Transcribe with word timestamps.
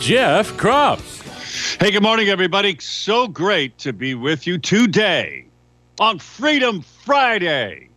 Jeff 0.00 0.50
Kropp. 0.56 0.98
Hey, 1.78 1.90
good 1.90 2.02
morning, 2.02 2.30
everybody. 2.30 2.74
So 2.80 3.28
great 3.28 3.76
to 3.78 3.92
be 3.92 4.14
with 4.14 4.46
you 4.46 4.56
today 4.56 5.44
on 5.98 6.18
Freedom 6.18 6.80
Friday. 6.80 7.90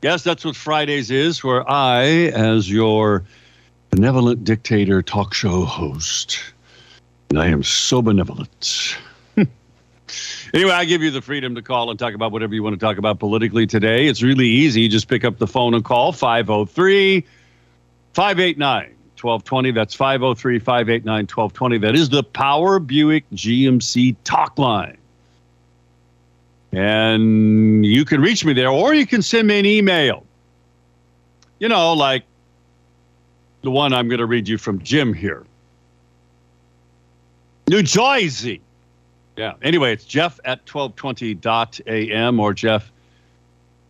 Yes, 0.00 0.22
that's 0.22 0.44
what 0.44 0.54
Fridays 0.54 1.10
is, 1.10 1.42
where 1.42 1.68
I, 1.68 2.04
as 2.04 2.70
your 2.70 3.24
benevolent 3.90 4.44
dictator 4.44 5.02
talk 5.02 5.34
show 5.34 5.64
host, 5.64 6.38
and 7.30 7.40
I 7.40 7.48
am 7.48 7.64
so 7.64 8.00
benevolent 8.00 8.96
Anyway, 10.54 10.70
I 10.70 10.84
give 10.84 11.02
you 11.02 11.10
the 11.10 11.20
freedom 11.20 11.56
to 11.56 11.62
call 11.62 11.90
and 11.90 11.98
talk 11.98 12.14
about 12.14 12.30
whatever 12.30 12.54
you 12.54 12.62
want 12.62 12.78
to 12.78 12.80
talk 12.80 12.96
about 12.96 13.18
politically 13.18 13.66
today. 13.66 14.06
It's 14.06 14.22
really 14.22 14.46
easy. 14.46 14.86
Just 14.86 15.08
pick 15.08 15.24
up 15.24 15.38
the 15.38 15.48
phone 15.48 15.74
and 15.74 15.84
call 15.84 16.12
503 16.12 17.26
589 18.14 18.94
1220. 19.22 19.72
That's 19.72 19.94
503 19.94 20.58
589 20.58 21.14
1220. 21.26 21.78
That 21.78 21.94
is 21.94 22.08
the 22.08 22.22
Power 22.22 22.78
Buick 22.78 23.28
GMC 23.34 24.16
talk 24.24 24.58
line. 24.58 24.96
And 26.72 27.84
you 27.84 28.04
can 28.04 28.20
reach 28.20 28.44
me 28.44 28.52
there, 28.52 28.68
or 28.68 28.94
you 28.94 29.06
can 29.06 29.22
send 29.22 29.48
me 29.48 29.58
an 29.58 29.66
email. 29.66 30.24
You 31.58 31.68
know, 31.68 31.92
like 31.94 32.24
the 33.62 33.70
one 33.70 33.92
I'm 33.92 34.08
going 34.08 34.20
to 34.20 34.26
read 34.26 34.48
you 34.48 34.58
from 34.58 34.80
Jim 34.80 35.12
here. 35.12 35.44
New 37.68 37.82
Jersey. 37.82 38.60
Yeah. 39.36 39.54
Anyway, 39.62 39.92
it's 39.92 40.04
Jeff 40.04 40.40
at 40.44 40.66
1220.am 40.66 42.40
or 42.40 42.52
Jeff 42.54 42.90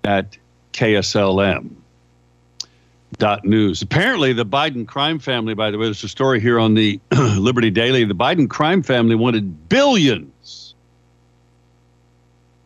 at 0.04 0.36
KSLM. 0.72 1.70
Dot 3.18 3.44
news. 3.44 3.82
Apparently, 3.82 4.32
the 4.32 4.46
Biden 4.46 4.86
crime 4.86 5.18
family, 5.18 5.54
by 5.54 5.70
the 5.70 5.78
way, 5.78 5.86
there's 5.86 6.04
a 6.04 6.08
story 6.08 6.40
here 6.40 6.58
on 6.60 6.74
the 6.74 7.00
Liberty 7.10 7.70
Daily. 7.70 8.04
The 8.04 8.14
Biden 8.14 8.48
crime 8.48 8.82
family 8.82 9.16
wanted 9.16 9.68
billions, 9.68 10.74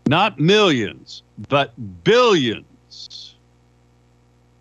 not 0.07 0.39
millions, 0.39 1.23
but 1.49 1.73
billions 2.05 3.35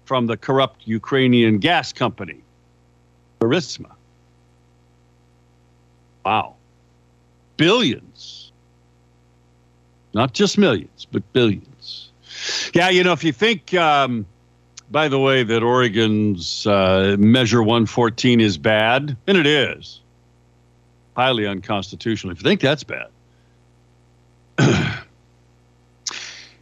from 0.06 0.28
the 0.28 0.38
corrupt 0.38 0.88
Ukrainian 0.88 1.60
gas 1.60 1.92
company, 1.92 2.40
Burisma. 3.42 3.92
Wow 6.24 6.56
billions. 7.62 8.52
Not 10.16 10.34
just 10.34 10.58
millions, 10.58 11.06
but 11.12 11.22
billions. 11.32 12.10
Yeah, 12.74 12.90
you 12.90 13.04
know, 13.04 13.14
if 13.14 13.24
you 13.24 13.32
think, 13.32 13.76
um, 13.76 14.26
by 14.92 15.08
the 15.08 15.20
way, 15.20 15.44
that 15.44 15.64
Oregon's 15.64 16.68
uh, 16.68 17.16
Measure 17.18 17.64
114 17.64 18.42
is 18.42 18.58
bad, 18.58 19.16
and 19.26 19.38
it 19.38 19.48
is 19.48 20.02
highly 21.16 21.48
unconstitutional, 21.48 22.32
if 22.32 22.40
you 22.40 22.44
think 22.44 22.62
that's 22.62 22.84
bad, 22.84 23.08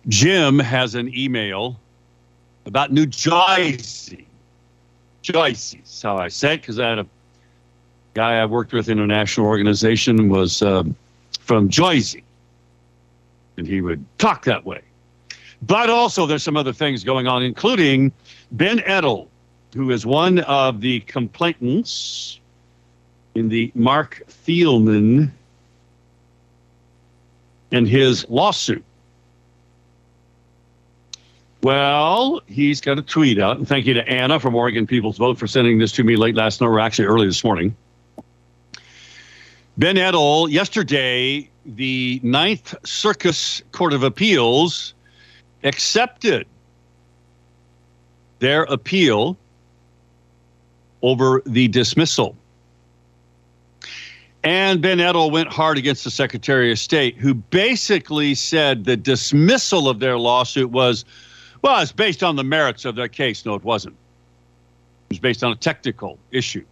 Jim 0.07 0.59
has 0.59 0.95
an 0.95 1.13
email 1.15 1.79
about 2.65 2.91
New 2.91 3.05
Jersey. 3.05 4.25
Jersey 5.21 5.81
is 5.83 6.01
how 6.01 6.17
I 6.17 6.29
say 6.29 6.55
it 6.55 6.61
because 6.61 6.79
I 6.79 6.89
had 6.89 6.99
a 6.99 7.05
guy 8.13 8.39
I 8.39 8.45
worked 8.45 8.73
with 8.73 8.89
in 8.89 8.99
a 8.99 9.07
national 9.07 9.47
organization 9.47 10.29
was 10.29 10.61
uh, 10.61 10.83
from 11.39 11.69
Jersey, 11.69 12.23
and 13.57 13.67
he 13.67 13.81
would 13.81 14.03
talk 14.17 14.45
that 14.45 14.65
way. 14.65 14.81
But 15.61 15.89
also, 15.89 16.25
there's 16.25 16.43
some 16.43 16.55
other 16.55 16.71
things 16.71 17.03
going 17.03 17.27
on, 17.27 17.43
including 17.43 18.13
Ben 18.51 18.79
Edtl, 18.79 19.27
who 19.75 19.91
is 19.91 20.05
one 20.05 20.39
of 20.39 20.81
the 20.81 21.01
complainants 21.01 22.39
in 23.35 23.49
the 23.49 23.71
Mark 23.75 24.23
Thielman 24.45 25.31
and 27.71 27.87
his 27.87 28.27
lawsuit. 28.29 28.83
Well, 31.61 32.41
he's 32.47 32.79
got 32.79 32.97
a 32.97 33.01
tweet 33.01 33.37
out, 33.37 33.57
and 33.57 33.67
thank 33.67 33.85
you 33.85 33.93
to 33.93 34.07
Anna 34.07 34.39
from 34.39 34.55
Oregon 34.55 34.87
People's 34.87 35.17
Vote 35.17 35.37
for 35.37 35.45
sending 35.45 35.77
this 35.77 35.91
to 35.93 36.03
me 36.03 36.15
late 36.15 36.35
last 36.35 36.61
night, 36.61 36.67
or 36.67 36.79
actually 36.79 37.05
early 37.05 37.27
this 37.27 37.43
morning. 37.43 37.75
Ben 39.77 39.97
Edtl, 39.97 40.49
yesterday, 40.49 41.49
the 41.65 42.19
Ninth 42.23 42.75
Circuit 42.85 43.61
Court 43.71 43.93
of 43.93 44.03
Appeals 44.03 44.93
accepted 45.63 46.47
their 48.39 48.63
appeal 48.63 49.37
over 51.01 51.41
the 51.45 51.67
dismissal. 51.67 52.35
And 54.43 54.81
Ben 54.81 54.99
Edtl 54.99 55.31
went 55.31 55.49
hard 55.49 55.77
against 55.77 56.03
the 56.03 56.11
Secretary 56.11 56.71
of 56.71 56.79
State, 56.79 57.17
who 57.17 57.33
basically 57.33 58.35
said 58.35 58.85
the 58.85 58.95
dismissal 58.95 59.89
of 59.89 59.99
their 59.99 60.17
lawsuit 60.17 60.69
was, 60.71 61.03
well, 61.61 61.81
it's 61.81 61.91
based 61.91 62.23
on 62.23 62.37
the 62.37 62.43
merits 62.43 62.85
of 62.85 62.95
their 62.95 63.09
case. 63.09 63.45
No, 63.45 63.55
it 63.55 63.63
wasn't. 63.63 63.95
It 65.09 65.13
was 65.13 65.19
based 65.19 65.43
on 65.43 65.51
a 65.51 65.55
technical 65.55 66.17
issue. 66.31 66.63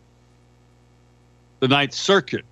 The 1.60 1.68
Ninth 1.68 1.94
Circuit 1.94 2.46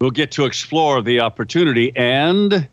we'll 0.00 0.10
get 0.10 0.30
to 0.32 0.46
explore 0.46 1.02
the 1.02 1.20
opportunity. 1.20 1.92
And 1.94 2.66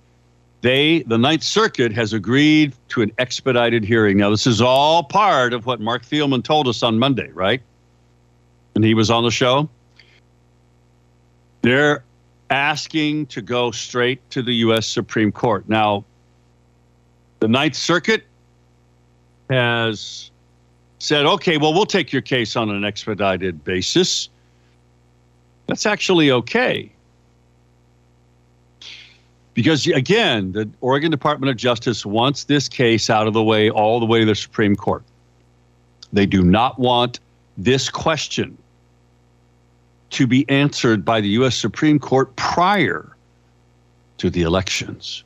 they, 0.68 1.00
the 1.04 1.18
Ninth 1.18 1.44
Circuit, 1.44 1.94
has 1.94 2.12
agreed 2.12 2.74
to 2.90 3.02
an 3.02 3.14
expedited 3.20 3.86
hearing. 3.86 4.18
Now, 4.18 4.30
this 4.30 4.46
is 4.46 4.60
all 4.60 5.02
part 5.02 5.54
of 5.54 5.66
what 5.66 5.80
Mark 5.80 6.04
Thielman 6.04 6.44
told 6.44 6.68
us 6.68 6.84
on 6.84 7.00
Monday, 7.00 7.30
right? 7.32 7.62
And 8.76 8.84
he 8.84 8.94
was 8.94 9.10
on 9.10 9.24
the 9.24 9.32
show. 9.32 9.70
They're 11.62 12.04
asking 12.50 13.28
to 13.28 13.42
go 13.42 13.72
straight 13.72 14.30
to 14.32 14.42
the 14.42 14.56
U.S. 14.56 14.86
Supreme 14.86 15.32
Court. 15.32 15.70
Now, 15.70 16.04
the 17.40 17.48
Ninth 17.48 17.76
Circuit 17.76 18.26
has 19.50 20.32
said, 21.00 21.26
okay, 21.26 21.56
well, 21.56 21.74
we'll 21.74 21.86
take 21.86 22.12
your 22.12 22.22
case 22.22 22.58
on 22.58 22.70
an 22.70 22.84
expedited 22.84 23.64
basis. 23.64 24.28
That's 25.68 25.86
actually 25.86 26.30
okay. 26.30 26.92
Because 29.58 29.88
again, 29.88 30.52
the 30.52 30.70
Oregon 30.82 31.10
Department 31.10 31.50
of 31.50 31.58
Justice 31.58 32.06
wants 32.06 32.44
this 32.44 32.70
case 32.70 33.10
out 33.10 33.26
of 33.26 33.34
the 33.34 33.42
way 33.42 33.72
all 33.72 34.00
the 34.00 34.06
way 34.06 34.20
to 34.20 34.26
the 34.28 34.36
Supreme 34.36 34.76
Court. 34.76 35.02
They 36.14 36.28
do 36.28 36.44
not 36.44 36.78
want 36.78 37.20
this 37.58 37.90
question 37.90 38.56
to 40.12 40.28
be 40.28 40.48
answered 40.48 41.04
by 41.04 41.22
the 41.22 41.30
U.S. 41.30 41.56
Supreme 41.56 41.98
Court 41.98 42.36
prior 42.36 43.16
to 44.20 44.30
the 44.30 44.44
elections. 44.44 45.24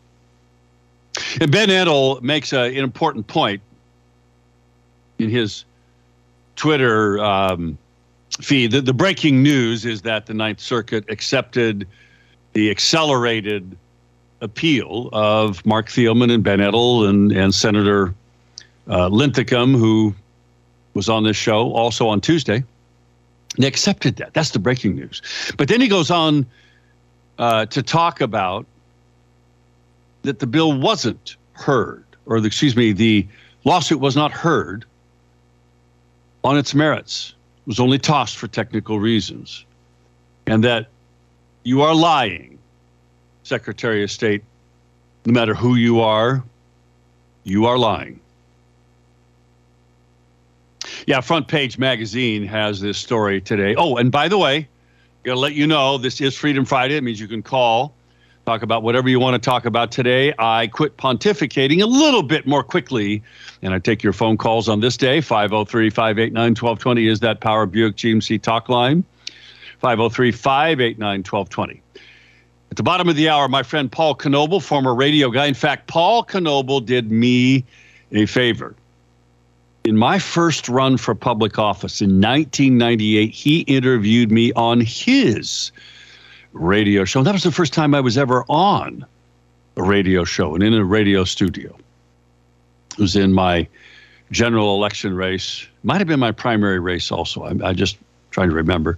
And 1.42 1.52
Ben 1.52 1.68
Edtl 1.68 2.22
makes 2.22 2.54
a, 2.54 2.62
an 2.62 2.86
important 2.86 3.28
point 3.28 3.62
in 5.20 5.30
his 5.30 5.66
Twitter 6.56 7.20
um, 7.20 7.78
feed. 8.40 8.72
The, 8.72 8.80
the 8.80 8.94
breaking 8.94 9.44
news 9.44 9.84
is 9.84 10.04
that 10.04 10.26
the 10.26 10.34
Ninth 10.34 10.62
Circuit 10.62 11.04
accepted 11.10 11.86
the 12.54 12.72
accelerated 12.72 13.76
appeal 14.42 15.10
of 15.14 15.66
Mark 15.66 15.88
Thielman 15.88 16.34
and 16.34 16.44
Ben 16.44 16.60
Edtl 16.60 17.08
and, 17.08 17.32
and 17.32 17.54
Senator 17.54 18.14
uh, 18.90 19.08
Linthicum, 19.08 19.74
who 19.74 20.14
was 20.94 21.08
on 21.08 21.24
this 21.24 21.38
show 21.38 21.72
also 21.72 22.08
on 22.08 22.20
Tuesday. 22.20 22.64
They 23.58 23.68
accepted 23.68 24.18
that. 24.18 24.34
That's 24.34 24.52
the 24.52 24.60
breaking 24.60 24.96
news. 24.96 25.22
But 25.58 25.68
then 25.68 25.82
he 25.82 25.88
goes 25.88 26.10
on 26.10 26.46
uh, 27.38 27.66
to 27.68 27.84
talk 27.84 28.22
about 28.22 28.66
that 30.24 30.40
the 30.40 30.48
bill 30.48 30.80
wasn't 30.80 31.36
heard, 31.54 32.04
or 32.26 32.40
the, 32.40 32.48
excuse 32.48 32.76
me, 32.76 32.92
the 32.92 33.28
lawsuit 33.64 34.00
was 34.00 34.16
not 34.16 34.32
heard 34.32 34.86
on 36.44 36.58
its 36.58 36.74
merits. 36.74 37.34
It 37.66 37.68
was 37.68 37.80
only 37.80 38.00
tossed 38.00 38.38
for 38.38 38.48
technical 38.48 39.00
reasons. 39.00 39.66
And 40.48 40.64
that 40.64 40.88
you 41.64 41.82
are 41.82 41.94
lying 41.94 42.51
Secretary 43.52 44.02
of 44.02 44.10
State, 44.10 44.46
no 45.26 45.34
matter 45.34 45.54
who 45.54 45.76
you 45.76 46.00
are, 46.00 46.42
you 47.44 47.66
are 47.66 47.78
lying. 47.78 48.18
Yeah, 51.06 51.20
Front 51.20 51.50
Page 51.50 51.78
Magazine 51.78 52.46
has 52.46 52.80
this 52.80 52.98
story 52.98 53.42
today. 53.42 53.76
Oh, 53.76 53.98
and 53.98 54.10
by 54.10 54.30
the 54.30 54.38
way, 54.38 54.70
going 55.24 55.36
to 55.36 55.40
let 55.42 55.54
you 55.54 55.68
know 55.68 55.98
this 55.98 56.22
is 56.22 56.34
Freedom 56.34 56.64
Friday. 56.64 56.96
It 56.96 57.04
means 57.04 57.20
you 57.20 57.28
can 57.28 57.44
call, 57.44 57.94
talk 58.46 58.62
about 58.62 58.84
whatever 58.84 59.10
you 59.10 59.20
want 59.20 59.34
to 59.34 59.50
talk 59.50 59.66
about 59.66 59.92
today. 59.92 60.34
I 60.40 60.68
quit 60.68 60.96
pontificating 60.96 61.82
a 61.82 61.86
little 61.86 62.24
bit 62.24 62.48
more 62.48 62.64
quickly, 62.64 63.22
and 63.62 63.74
I 63.74 63.80
take 63.80 64.02
your 64.02 64.14
phone 64.14 64.38
calls 64.38 64.70
on 64.70 64.80
this 64.80 64.96
day. 64.96 65.20
503 65.20 65.90
589 65.90 66.52
1220 66.52 67.08
is 67.08 67.20
that 67.20 67.42
Power 67.42 67.66
Buick 67.66 67.98
GMC 67.98 68.42
talk 68.42 68.70
line. 68.70 69.04
503 69.82 70.32
589 70.32 71.20
1220. 71.24 71.82
At 72.72 72.78
the 72.78 72.84
bottom 72.84 73.10
of 73.10 73.18
the 73.18 73.28
hour, 73.28 73.50
my 73.50 73.64
friend 73.64 73.92
Paul 73.92 74.16
Knoebel, 74.16 74.64
former 74.64 74.96
radio 74.96 75.30
guy. 75.30 75.46
In 75.46 75.54
fact, 75.54 75.88
Paul 75.88 76.24
Knoebel 76.24 76.86
did 76.86 77.12
me 77.12 77.66
a 78.14 78.26
favor. 78.26 78.74
In 79.84 79.98
my 79.98 80.20
first 80.20 80.70
run 80.70 80.96
for 80.96 81.14
public 81.14 81.60
office 81.60 82.02
in 82.02 82.22
1998, 82.22 83.30
he 83.32 83.62
interviewed 83.62 84.32
me 84.32 84.54
on 84.54 84.80
his 84.80 85.74
radio 86.54 87.04
show. 87.04 87.24
That 87.24 87.34
was 87.34 87.44
the 87.44 87.52
first 87.52 87.74
time 87.74 87.94
I 87.94 88.00
was 88.00 88.18
ever 88.18 88.46
on 88.48 89.06
a 89.76 89.84
radio 89.84 90.24
show 90.24 90.56
and 90.56 90.64
in 90.64 90.74
a 90.74 90.86
radio 90.86 91.26
studio. 91.26 91.76
It 92.92 93.00
was 93.00 93.18
in 93.18 93.34
my 93.34 93.68
general 94.32 94.76
election 94.76 95.14
race. 95.14 95.68
Might 95.84 95.98
have 95.98 96.08
been 96.08 96.22
my 96.22 96.32
primary 96.32 96.80
race 96.80 97.12
also. 97.12 97.44
I, 97.44 97.70
I 97.70 97.74
just 97.74 97.98
trying 98.30 98.50
to 98.50 98.56
remember. 98.56 98.98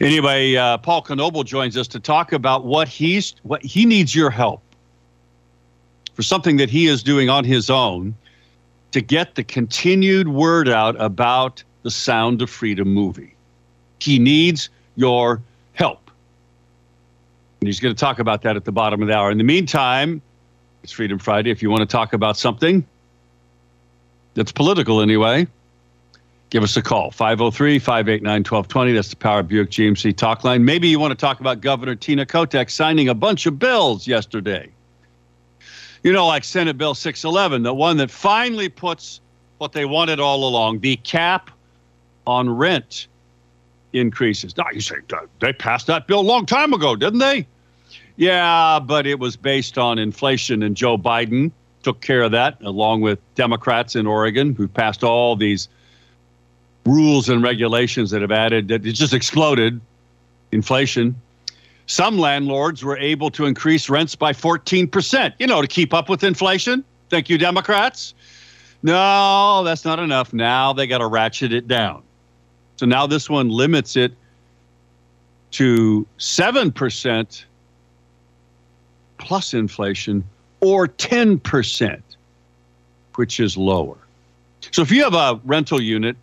Anyway, 0.00 0.56
uh, 0.56 0.78
Paul 0.78 1.02
Knoebel 1.02 1.44
joins 1.44 1.76
us 1.76 1.88
to 1.88 2.00
talk 2.00 2.32
about 2.32 2.64
what 2.64 2.88
he's 2.88 3.34
what 3.42 3.62
he 3.62 3.84
needs 3.84 4.14
your 4.14 4.30
help 4.30 4.62
for 6.14 6.22
something 6.22 6.56
that 6.56 6.70
he 6.70 6.86
is 6.86 7.02
doing 7.02 7.30
on 7.30 7.44
his 7.44 7.70
own 7.70 8.14
to 8.90 9.00
get 9.00 9.34
the 9.34 9.44
continued 9.44 10.28
word 10.28 10.68
out 10.68 11.00
about 11.00 11.62
the 11.82 11.90
Sound 11.90 12.42
of 12.42 12.50
Freedom 12.50 12.88
movie. 12.88 13.34
He 14.00 14.18
needs 14.18 14.68
your 14.96 15.40
help. 15.74 16.10
And 17.60 17.68
he's 17.68 17.80
going 17.80 17.94
to 17.94 17.98
talk 17.98 18.18
about 18.18 18.42
that 18.42 18.56
at 18.56 18.64
the 18.64 18.72
bottom 18.72 19.02
of 19.02 19.08
the 19.08 19.14
hour. 19.14 19.30
In 19.30 19.38
the 19.38 19.44
meantime, 19.44 20.22
it's 20.82 20.92
Freedom 20.92 21.18
Friday. 21.18 21.50
If 21.50 21.62
you 21.62 21.70
want 21.70 21.80
to 21.80 21.86
talk 21.86 22.12
about 22.12 22.36
something 22.36 22.86
that's 24.34 24.52
political 24.52 25.00
anyway, 25.00 25.46
give 26.50 26.62
us 26.62 26.76
a 26.76 26.82
call 26.82 27.10
503 27.10 27.78
589 27.78 28.38
1220. 28.38 28.92
That's 28.92 29.08
the 29.08 29.16
Power 29.16 29.42
Buick 29.42 29.70
GMC 29.70 30.16
talk 30.16 30.44
line. 30.44 30.64
Maybe 30.64 30.88
you 30.88 30.98
want 30.98 31.12
to 31.12 31.16
talk 31.16 31.40
about 31.40 31.60
Governor 31.60 31.94
Tina 31.94 32.26
Kotek 32.26 32.70
signing 32.70 33.08
a 33.08 33.14
bunch 33.14 33.46
of 33.46 33.58
bills 33.58 34.06
yesterday. 34.06 34.70
You 36.02 36.12
know, 36.12 36.26
like 36.26 36.44
Senate 36.44 36.78
Bill 36.78 36.94
611, 36.94 37.62
the 37.62 37.74
one 37.74 37.96
that 37.96 38.10
finally 38.10 38.68
puts 38.68 39.20
what 39.58 39.72
they 39.72 39.84
wanted 39.84 40.20
all 40.20 40.48
along 40.48 40.80
the 40.80 40.96
cap 40.96 41.50
on 42.26 42.48
rent 42.48 43.08
increases. 43.92 44.56
Now, 44.56 44.66
you 44.72 44.80
say 44.80 44.96
they 45.40 45.52
passed 45.52 45.88
that 45.88 46.06
bill 46.06 46.20
a 46.20 46.22
long 46.22 46.46
time 46.46 46.72
ago, 46.72 46.94
didn't 46.94 47.18
they? 47.18 47.46
Yeah, 48.16 48.80
but 48.80 49.06
it 49.06 49.18
was 49.18 49.36
based 49.36 49.78
on 49.78 49.98
inflation, 49.98 50.62
and 50.62 50.76
Joe 50.76 50.98
Biden 50.98 51.50
took 51.82 52.00
care 52.00 52.22
of 52.22 52.32
that, 52.32 52.60
along 52.62 53.00
with 53.00 53.18
Democrats 53.34 53.96
in 53.96 54.06
Oregon 54.06 54.54
who 54.54 54.68
passed 54.68 55.04
all 55.04 55.36
these 55.36 55.68
rules 56.88 57.28
and 57.28 57.42
regulations 57.42 58.10
that 58.10 58.22
have 58.22 58.32
added 58.32 58.68
that 58.68 58.86
it 58.86 58.92
just 58.92 59.12
exploded 59.12 59.80
inflation. 60.52 61.14
Some 61.86 62.18
landlords 62.18 62.84
were 62.84 62.98
able 62.98 63.30
to 63.30 63.46
increase 63.46 63.88
rents 63.88 64.14
by 64.14 64.32
14%, 64.32 65.34
you 65.38 65.46
know, 65.46 65.62
to 65.62 65.68
keep 65.68 65.94
up 65.94 66.08
with 66.08 66.24
inflation. 66.24 66.84
Thank 67.10 67.28
you, 67.28 67.38
Democrats. 67.38 68.14
No, 68.82 69.62
that's 69.64 69.84
not 69.84 69.98
enough. 69.98 70.32
Now 70.32 70.72
they 70.72 70.86
got 70.86 70.98
to 70.98 71.06
ratchet 71.06 71.52
it 71.52 71.66
down. 71.66 72.02
So 72.76 72.86
now 72.86 73.06
this 73.06 73.28
one 73.28 73.48
limits 73.48 73.96
it 73.96 74.12
to 75.52 76.06
7% 76.18 77.44
plus 79.18 79.54
inflation 79.54 80.24
or 80.60 80.86
10%, 80.86 82.02
which 83.14 83.40
is 83.40 83.56
lower. 83.56 83.96
So 84.70 84.82
if 84.82 84.90
you 84.90 85.02
have 85.02 85.14
a 85.14 85.40
rental 85.44 85.82
unit 85.82 86.16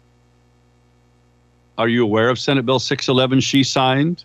are 1.77 1.88
you 1.88 2.04
aware 2.04 2.30
of 2.30 2.39
Senate 2.39 2.66
Bill 2.66 2.80
611 2.80 3.42
she 3.42 3.63
signed? 3.63 4.24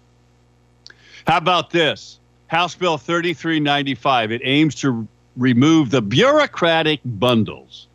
How 1.27 1.39
about 1.39 1.71
this? 1.71 2.19
House 2.47 2.75
Bill 2.75 2.99
3395. 2.99 4.33
It 4.33 4.41
aims 4.45 4.75
to 4.77 5.07
remove 5.37 5.91
the 5.91 6.03
bureaucratic 6.03 7.01
bundles 7.05 7.87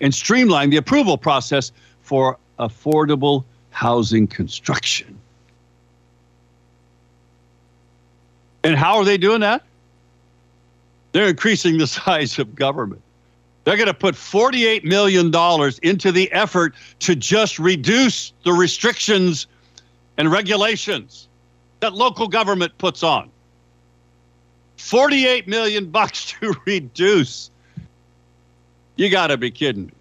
and 0.00 0.14
streamline 0.14 0.70
the 0.70 0.76
approval 0.76 1.18
process 1.18 1.72
for 2.02 2.38
affordable 2.58 3.44
housing 3.70 4.26
construction. 4.26 5.18
And 8.62 8.76
how 8.76 8.96
are 8.96 9.04
they 9.04 9.18
doing 9.18 9.40
that? 9.40 9.62
They're 11.12 11.28
increasing 11.28 11.78
the 11.78 11.86
size 11.98 12.38
of 12.38 12.54
government. 12.54 13.02
They're 13.64 13.76
going 13.76 13.86
to 13.86 13.94
put 13.94 14.14
$48 14.14 14.84
million 14.84 15.32
into 15.82 16.12
the 16.12 16.30
effort 16.32 16.74
to 17.00 17.16
just 17.16 17.58
reduce 17.58 18.32
the 18.44 18.52
restrictions 18.52 19.46
and 20.18 20.30
regulations 20.30 21.28
that 21.80 21.94
local 21.94 22.28
government 22.28 22.76
puts 22.78 23.02
on. 23.02 23.30
48 24.76 25.48
million 25.48 25.90
bucks 25.90 26.26
to 26.40 26.54
reduce. 26.66 27.50
You 28.96 29.10
got 29.10 29.28
to 29.28 29.38
be 29.38 29.50
kidding 29.50 29.86
me. 29.86 29.92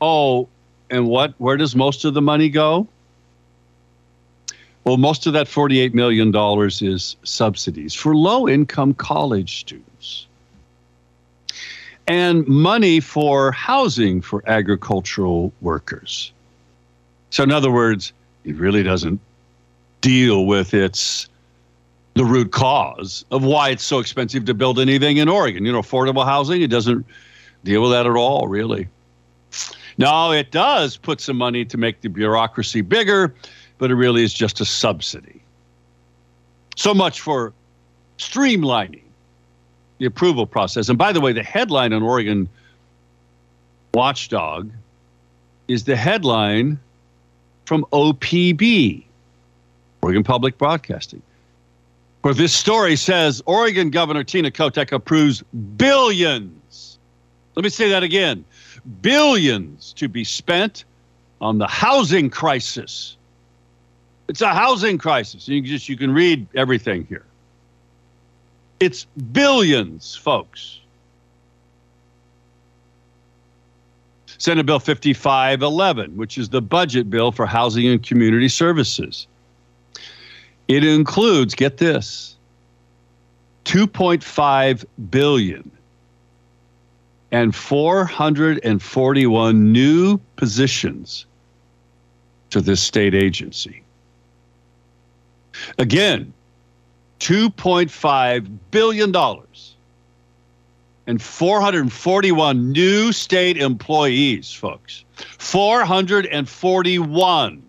Oh, 0.00 0.48
and 0.90 1.06
what 1.06 1.34
where 1.38 1.56
does 1.56 1.76
most 1.76 2.04
of 2.04 2.14
the 2.14 2.22
money 2.22 2.48
go? 2.48 2.88
Well, 4.84 4.96
most 4.96 5.28
of 5.28 5.32
that 5.34 5.46
48 5.46 5.94
million 5.94 6.32
dollars 6.32 6.82
is 6.82 7.16
subsidies 7.22 7.94
for 7.94 8.16
low 8.16 8.48
income 8.48 8.94
college 8.94 9.60
students 9.60 10.26
and 12.06 12.46
money 12.46 13.00
for 13.00 13.52
housing 13.52 14.20
for 14.20 14.42
agricultural 14.46 15.52
workers. 15.60 16.32
So, 17.30 17.42
in 17.42 17.52
other 17.52 17.70
words, 17.70 18.12
it 18.44 18.56
really 18.56 18.82
doesn't 18.82 19.20
deal 20.00 20.46
with 20.46 20.74
its 20.74 21.28
the 22.14 22.24
root 22.24 22.52
cause 22.52 23.24
of 23.30 23.42
why 23.42 23.70
it's 23.70 23.84
so 23.84 23.98
expensive 23.98 24.44
to 24.44 24.54
build 24.54 24.78
anything 24.78 25.16
in 25.16 25.28
Oregon. 25.28 25.64
You 25.64 25.72
know, 25.72 25.80
affordable 25.80 26.24
housing, 26.24 26.60
it 26.60 26.68
doesn't 26.68 27.06
deal 27.64 27.82
with 27.82 27.92
that 27.92 28.06
at 28.06 28.12
all, 28.12 28.48
really. 28.48 28.88
No, 29.96 30.32
it 30.32 30.50
does 30.50 30.96
put 30.96 31.20
some 31.20 31.36
money 31.36 31.64
to 31.64 31.76
make 31.76 32.00
the 32.00 32.08
bureaucracy 32.08 32.80
bigger, 32.80 33.34
but 33.78 33.90
it 33.90 33.94
really 33.94 34.22
is 34.22 34.34
just 34.34 34.60
a 34.60 34.64
subsidy. 34.64 35.42
So 36.76 36.92
much 36.92 37.20
for 37.20 37.52
streamlining 38.18 39.02
the 40.02 40.08
approval 40.08 40.46
process. 40.46 40.88
And 40.88 40.98
by 40.98 41.12
the 41.12 41.20
way, 41.20 41.32
the 41.32 41.44
headline 41.44 41.92
on 41.92 42.02
Oregon 42.02 42.48
Watchdog 43.94 44.68
is 45.68 45.84
the 45.84 45.94
headline 45.94 46.80
from 47.66 47.84
OPB, 47.92 49.04
Oregon 50.02 50.24
Public 50.24 50.58
Broadcasting, 50.58 51.22
where 52.22 52.34
this 52.34 52.52
story 52.52 52.96
says 52.96 53.44
Oregon 53.46 53.90
Governor 53.90 54.24
Tina 54.24 54.50
Kotek 54.50 54.90
approves 54.90 55.44
billions. 55.76 56.98
Let 57.54 57.62
me 57.62 57.70
say 57.70 57.88
that 57.90 58.02
again 58.02 58.44
billions 59.02 59.92
to 59.92 60.08
be 60.08 60.24
spent 60.24 60.84
on 61.40 61.58
the 61.58 61.68
housing 61.68 62.28
crisis. 62.28 63.16
It's 64.26 64.40
a 64.40 64.52
housing 64.52 64.98
crisis. 64.98 65.46
You 65.46 65.62
can 65.62 65.70
just 65.70 65.88
you 65.88 65.96
can 65.96 66.12
read 66.12 66.48
everything 66.56 67.06
here. 67.08 67.24
It's 68.82 69.06
billions, 69.30 70.16
folks. 70.16 70.80
Senate 74.38 74.66
Bill 74.66 74.80
5511, 74.80 76.16
which 76.16 76.36
is 76.36 76.48
the 76.48 76.60
budget 76.60 77.08
bill 77.08 77.30
for 77.30 77.46
housing 77.46 77.86
and 77.86 78.02
community 78.02 78.48
services. 78.48 79.28
It 80.66 80.82
includes, 80.82 81.54
get 81.54 81.76
this, 81.76 82.34
2.5 83.66 84.84
billion 85.10 85.70
and 87.30 87.54
441 87.54 89.72
new 89.72 90.18
positions 90.34 91.26
to 92.50 92.60
this 92.60 92.82
state 92.82 93.14
agency. 93.14 93.84
Again, 95.78 96.34
$2.5 97.22 98.58
billion 98.72 99.14
and 101.06 101.22
441 101.22 102.72
new 102.72 103.12
state 103.12 103.56
employees, 103.58 104.52
folks. 104.52 105.04
441 105.38 107.62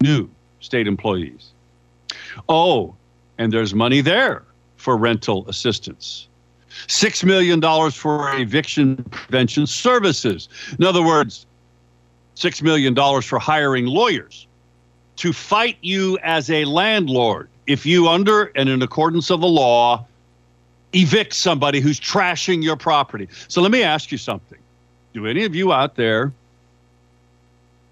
new 0.00 0.30
state 0.60 0.86
employees. 0.86 1.52
Oh, 2.48 2.94
and 3.36 3.52
there's 3.52 3.74
money 3.74 4.00
there 4.00 4.44
for 4.76 4.96
rental 4.96 5.46
assistance. 5.46 6.28
$6 6.86 7.24
million 7.24 7.60
for 7.90 8.34
eviction 8.34 9.04
prevention 9.10 9.66
services. 9.66 10.48
In 10.78 10.86
other 10.86 11.02
words, 11.02 11.44
$6 12.36 12.62
million 12.62 12.94
for 13.20 13.38
hiring 13.38 13.84
lawyers 13.84 14.46
to 15.16 15.34
fight 15.34 15.76
you 15.82 16.16
as 16.22 16.48
a 16.48 16.64
landlord 16.64 17.50
if 17.66 17.86
you, 17.86 18.08
under 18.08 18.52
and 18.56 18.68
in 18.68 18.82
accordance 18.82 19.30
of 19.30 19.40
the 19.40 19.48
law, 19.48 20.04
evict 20.94 21.34
somebody 21.34 21.80
who's 21.80 21.98
trashing 21.98 22.62
your 22.62 22.76
property. 22.76 23.28
So 23.48 23.62
let 23.62 23.70
me 23.70 23.82
ask 23.82 24.12
you 24.12 24.18
something. 24.18 24.58
Do 25.12 25.26
any 25.26 25.44
of 25.44 25.54
you 25.54 25.72
out 25.72 25.94
there 25.96 26.32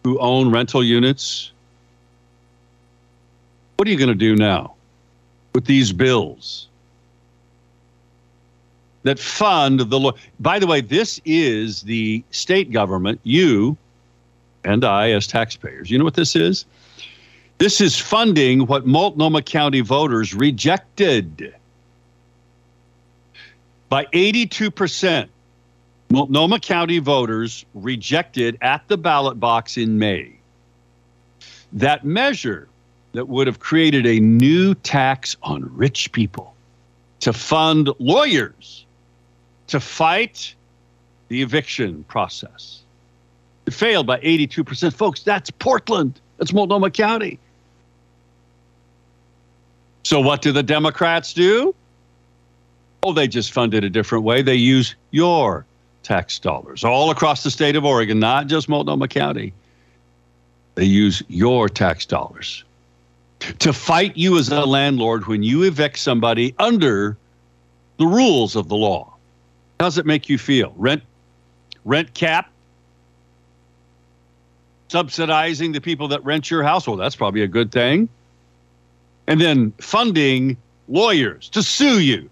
who 0.05 0.19
own 0.19 0.51
rental 0.51 0.83
units, 0.83 1.53
what 3.77 3.87
are 3.87 3.91
you 3.91 3.99
going 3.99 4.09
to 4.09 4.15
do 4.15 4.37
now 4.37 4.75
with 5.55 5.65
these 5.65 5.93
bills 5.93 6.69
that 9.03 9.19
fund 9.19 9.81
the 9.81 10.01
law? 10.01 10.13
By 10.39 10.59
the 10.59 10.67
way, 10.67 10.81
this 10.81 11.21
is 11.25 11.83
the 11.83 12.23
state 12.31 12.71
government, 12.71 13.21
you 13.23 13.77
and 14.65 14.85
I 14.85 15.11
as 15.11 15.27
taxpayers. 15.27 15.91
You 15.91 15.99
know 15.99 16.05
what 16.05 16.15
this 16.15 16.37
is? 16.37 16.67
This 17.61 17.83
is 17.83 17.95
funding 17.99 18.61
what 18.61 18.87
Multnomah 18.87 19.43
County 19.43 19.83
voters 19.83 20.33
rejected 20.33 21.55
by 23.91 24.07
82%. 24.07 25.29
Multnomah 26.09 26.61
County 26.61 27.01
voters 27.01 27.67
rejected 27.75 28.57
at 28.63 28.89
the 28.89 28.97
ballot 28.97 29.39
box 29.39 29.77
in 29.77 29.99
May 29.99 30.33
that 31.75 32.03
measure 32.03 32.67
that 33.13 33.29
would 33.29 33.47
have 33.47 33.61
created 33.61 34.07
a 34.07 34.21
new 34.21 34.75
tax 34.77 35.37
on 35.43 35.71
rich 35.77 36.11
people 36.13 36.55
to 37.21 37.35
fund 37.35 37.91
lawyers 37.99 38.87
to 39.67 39.81
fight 39.81 40.55
the 41.29 41.43
eviction 41.43 42.05
process. 42.05 42.81
It 43.67 43.75
failed 43.75 44.07
by 44.07 44.19
82%. 44.21 44.95
Folks, 44.95 45.23
that's 45.23 45.51
Portland. 45.51 46.23
That's 46.39 46.55
Multnomah 46.55 46.93
County. 46.93 47.39
So, 50.03 50.21
what 50.21 50.43
do 50.43 50.53
the 50.53 50.63
Democrats 50.63 51.33
do? 51.33 51.75
Oh, 53.03 53.13
they 53.13 53.29
just 53.29 53.53
fund 53.53 53.75
it 53.75 53.85
a 53.85 53.91
different 53.91 54.25
way. 54.25 54.43
They 54.43 54.55
use 54.55 54.95
your 55.11 55.65
tax 56.03 56.39
dollars 56.39 56.85
all 56.85 57.11
across 57.11 57.43
the 57.43 57.51
state 57.51 57.77
of 57.77 57.85
Oregon, 57.85 58.19
not 58.19 58.47
just 58.47 58.69
Multnomah 58.69 59.09
County. 59.09 59.53
They 60.75 60.85
use 60.85 61.23
your 61.29 61.69
tax 61.69 62.07
dollars 62.07 62.65
to 63.59 63.73
fight 63.73 64.17
you 64.17 64.39
as 64.39 64.51
a 64.51 64.65
landlord 64.65 65.27
when 65.27 65.43
you 65.43 65.63
evict 65.63 65.99
somebody 65.99 66.55
under 66.59 67.17
the 67.99 68.07
rules 68.07 68.57
of 68.57 68.69
the 68.69 68.77
law. 68.77 69.15
How 69.79 69.87
does 69.87 69.99
it 69.99 70.07
make 70.07 70.29
you 70.29 70.39
feel? 70.39 70.75
Rent 70.77 71.03
rent 71.85 72.13
cap 72.13 72.51
subsidizing 74.89 75.73
the 75.73 75.81
people 75.81 76.09
that 76.09 76.25
rent 76.25 76.51
your 76.51 76.63
house. 76.63 76.87
Well, 76.87 76.97
that's 76.97 77.17
probably 77.17 77.43
a 77.43 77.49
good 77.49 77.71
thing. 77.71 78.09
And 79.31 79.41
then 79.41 79.73
funding 79.79 80.57
lawyers 80.89 81.49
to 81.51 81.63
sue 81.63 82.01
you 82.01 82.29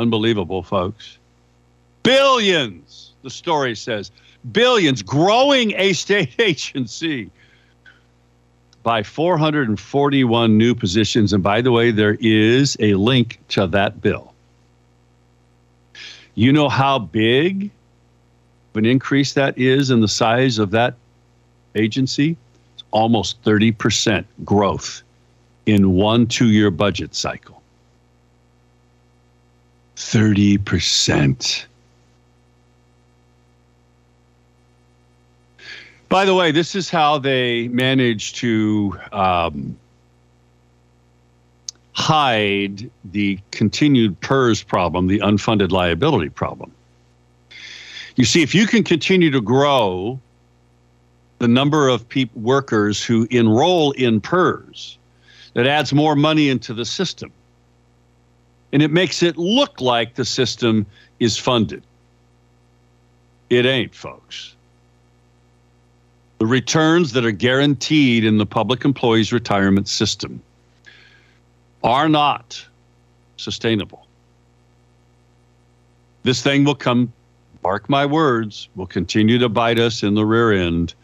Unbelievable, 0.00 0.62
folks. 0.62 1.18
Billions, 2.02 3.12
the 3.22 3.28
story 3.28 3.76
says. 3.76 4.10
Billions, 4.50 5.02
growing 5.02 5.72
a 5.76 5.92
state 5.92 6.34
agency 6.38 7.30
by 8.82 9.02
441 9.02 10.56
new 10.56 10.74
positions. 10.74 11.34
And 11.34 11.42
by 11.42 11.60
the 11.60 11.70
way, 11.70 11.90
there 11.90 12.16
is 12.18 12.78
a 12.80 12.94
link 12.94 13.38
to 13.48 13.66
that 13.66 14.00
bill. 14.00 14.32
You 16.34 16.50
know 16.50 16.70
how 16.70 16.98
big 16.98 17.70
of 18.72 18.78
an 18.78 18.86
increase 18.86 19.34
that 19.34 19.58
is 19.58 19.90
in 19.90 20.00
the 20.00 20.08
size 20.08 20.58
of 20.58 20.70
that 20.70 20.94
agency? 21.74 22.38
Almost 22.92 23.42
30% 23.44 24.24
growth 24.44 25.02
in 25.66 25.92
one 25.92 26.26
two 26.26 26.48
year 26.48 26.70
budget 26.70 27.14
cycle. 27.14 27.62
30%. 29.96 31.66
By 36.08 36.24
the 36.24 36.34
way, 36.34 36.50
this 36.50 36.74
is 36.74 36.90
how 36.90 37.18
they 37.18 37.68
manage 37.68 38.32
to 38.34 38.98
um, 39.12 39.76
hide 41.92 42.90
the 43.04 43.38
continued 43.52 44.20
PERS 44.20 44.62
problem, 44.64 45.06
the 45.06 45.20
unfunded 45.20 45.70
liability 45.70 46.30
problem. 46.30 46.72
You 48.16 48.24
see, 48.24 48.42
if 48.42 48.54
you 48.54 48.66
can 48.66 48.82
continue 48.82 49.30
to 49.30 49.40
grow 49.40 50.18
the 51.40 51.48
number 51.48 51.88
of 51.88 52.08
people, 52.08 52.40
workers 52.40 53.02
who 53.02 53.26
enroll 53.30 53.90
in 53.92 54.20
PERS, 54.20 54.96
that 55.54 55.66
adds 55.66 55.92
more 55.92 56.14
money 56.14 56.48
into 56.48 56.72
the 56.72 56.84
system 56.84 57.32
and 58.72 58.82
it 58.82 58.90
makes 58.90 59.22
it 59.22 59.36
look 59.36 59.80
like 59.80 60.14
the 60.14 60.24
system 60.24 60.86
is 61.18 61.36
funded. 61.36 61.82
It 63.48 63.66
ain't, 63.66 63.94
folks. 63.94 64.54
The 66.38 66.46
returns 66.46 67.12
that 67.12 67.24
are 67.24 67.32
guaranteed 67.32 68.24
in 68.24 68.38
the 68.38 68.46
public 68.46 68.84
employees 68.84 69.32
retirement 69.32 69.88
system 69.88 70.40
are 71.82 72.08
not 72.08 72.64
sustainable. 73.36 74.06
This 76.22 76.42
thing 76.42 76.64
will 76.64 76.74
come, 76.74 77.12
mark 77.62 77.88
my 77.88 78.06
words, 78.06 78.68
will 78.76 78.86
continue 78.86 79.38
to 79.38 79.48
bite 79.48 79.78
us 79.78 80.02
in 80.02 80.14
the 80.14 80.24
rear 80.24 80.52
end 80.52 80.94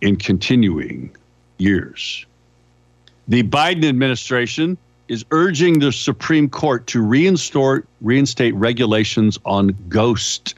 in 0.00 0.16
continuing 0.16 1.14
years. 1.58 2.24
The 3.26 3.42
Biden 3.42 3.88
administration 3.88 4.78
is 5.08 5.24
urging 5.30 5.78
the 5.80 5.92
Supreme 5.92 6.48
Court 6.48 6.86
to 6.88 7.00
reinstate, 7.02 8.54
regulations 8.54 9.38
on 9.44 9.76
ghost 9.88 10.54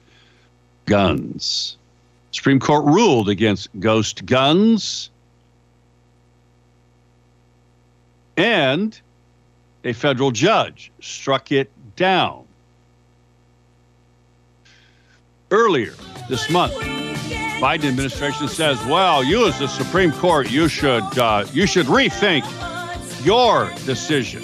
guns. 0.86 1.76
Supreme 2.32 2.60
Court 2.60 2.84
ruled 2.84 3.28
against 3.28 3.68
ghost 3.80 4.26
guns, 4.26 5.10
and 8.36 9.00
a 9.84 9.92
federal 9.92 10.30
judge 10.30 10.90
struck 11.00 11.52
it 11.52 11.70
down. 11.96 12.44
Earlier 15.50 15.94
this 16.28 16.48
month, 16.50 16.74
Biden 17.60 17.84
administration 17.84 18.48
says, 18.48 18.82
"Well, 18.86 19.22
you 19.22 19.46
as 19.46 19.58
the 19.58 19.68
Supreme 19.68 20.12
Court, 20.12 20.50
you 20.50 20.66
should 20.66 21.18
uh, 21.18 21.44
you 21.52 21.66
should 21.66 21.86
rethink 21.86 22.44
your 23.24 23.70
decision 23.84 24.42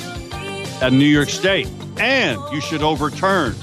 at 0.83 0.93
New 0.93 1.07
York 1.07 1.31
State, 1.31 1.69
and 1.99 2.39
you 2.53 2.61
should 2.61 2.83
overturn 2.83 3.55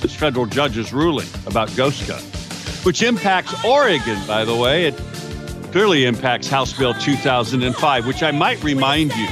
this 0.00 0.14
federal 0.14 0.46
judge's 0.46 0.92
ruling 0.92 1.28
about 1.46 1.74
ghost 1.76 2.06
guns, 2.08 2.24
which 2.84 3.00
impacts 3.02 3.54
Oregon, 3.64 4.18
by 4.26 4.44
the 4.44 4.56
way. 4.56 4.86
It 4.86 5.00
clearly 5.70 6.04
impacts 6.04 6.48
House 6.48 6.72
Bill 6.72 6.94
2005, 6.94 8.06
which 8.06 8.22
I 8.24 8.32
might 8.32 8.62
remind 8.64 9.14
you, 9.14 9.28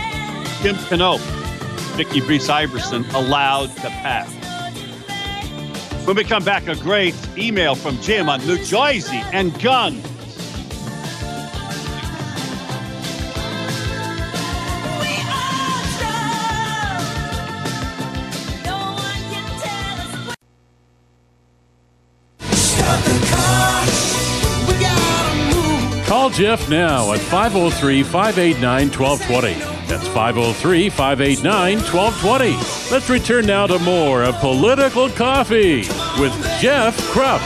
Tim 0.62 0.76
Knopp, 0.98 1.20
Vikki 1.96 2.20
Breese-Iverson 2.20 3.04
allowed 3.14 3.74
to 3.76 3.88
pass. 3.88 4.43
When 6.04 6.16
we 6.16 6.24
come 6.24 6.44
back, 6.44 6.68
a 6.68 6.76
great 6.76 7.14
email 7.38 7.74
from 7.74 7.98
Jim 8.02 8.28
on 8.28 8.46
New 8.46 8.58
Jersey 8.58 9.22
and 9.32 9.58
guns. 9.62 10.04
Call 26.06 26.28
Jeff 26.28 26.68
now 26.68 27.12
at 27.12 27.20
503 27.20 28.02
589 28.02 28.90
1220. 28.90 29.73
That's 29.86 30.08
503 30.08 30.88
589 30.88 31.78
1220. 31.78 32.90
Let's 32.90 33.10
return 33.10 33.46
now 33.46 33.66
to 33.66 33.78
more 33.80 34.22
of 34.22 34.34
Political 34.36 35.10
Coffee 35.10 35.80
with 36.18 36.32
Jeff 36.58 36.96
Kropp. 37.12 37.42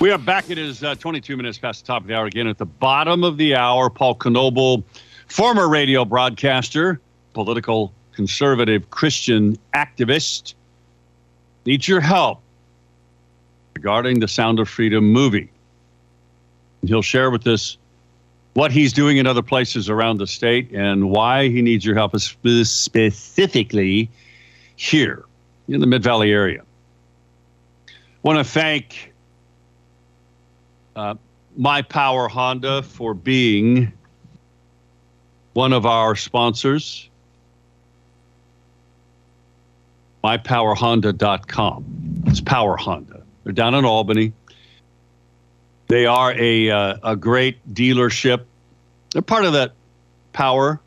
We 0.00 0.10
are 0.10 0.16
back. 0.16 0.48
It 0.48 0.56
is 0.56 0.82
uh, 0.82 0.94
22 0.94 1.36
minutes 1.36 1.58
past 1.58 1.84
the 1.84 1.88
top 1.88 2.02
of 2.02 2.08
the 2.08 2.14
hour 2.16 2.24
again. 2.24 2.46
At 2.46 2.56
the 2.56 2.64
bottom 2.64 3.22
of 3.22 3.36
the 3.36 3.54
hour, 3.54 3.90
Paul 3.90 4.16
Knoble, 4.16 4.82
former 5.26 5.68
radio 5.68 6.06
broadcaster, 6.06 7.02
political 7.34 7.92
conservative 8.12 8.88
Christian 8.88 9.58
activist, 9.74 10.54
needs 11.66 11.86
your 11.86 12.00
help 12.00 12.40
regarding 13.80 14.20
the 14.20 14.28
Sound 14.28 14.60
of 14.60 14.68
Freedom 14.68 15.10
movie. 15.10 15.48
He'll 16.84 17.00
share 17.00 17.30
with 17.30 17.46
us 17.46 17.78
what 18.52 18.70
he's 18.70 18.92
doing 18.92 19.16
in 19.16 19.26
other 19.26 19.40
places 19.40 19.88
around 19.88 20.18
the 20.18 20.26
state 20.26 20.70
and 20.72 21.08
why 21.08 21.48
he 21.48 21.62
needs 21.62 21.82
your 21.82 21.94
help 21.94 22.14
specifically 22.20 24.10
here. 24.76 25.24
in 25.66 25.80
the 25.80 25.86
Mid 25.86 26.02
Valley 26.02 26.30
area. 26.30 26.62
Want 28.22 28.38
to 28.38 28.44
thank 28.44 29.14
uh, 30.94 31.14
My 31.56 31.80
Power 31.80 32.28
Honda 32.28 32.82
for 32.82 33.14
being 33.14 33.90
one 35.54 35.72
of 35.72 35.86
our 35.86 36.16
sponsors. 36.16 37.08
MyPowerHonda.com. 40.22 42.24
It's 42.26 42.42
Power 42.42 42.76
Honda. 42.76 43.19
They're 43.50 43.64
down 43.64 43.74
in 43.74 43.84
Albany. 43.84 44.32
They 45.88 46.06
are 46.06 46.32
a, 46.38 46.70
uh, 46.70 46.98
a 47.02 47.16
great 47.16 47.74
dealership. 47.74 48.44
They're 49.10 49.22
part 49.22 49.44
of 49.44 49.54
that 49.54 49.72
Power 50.32 50.78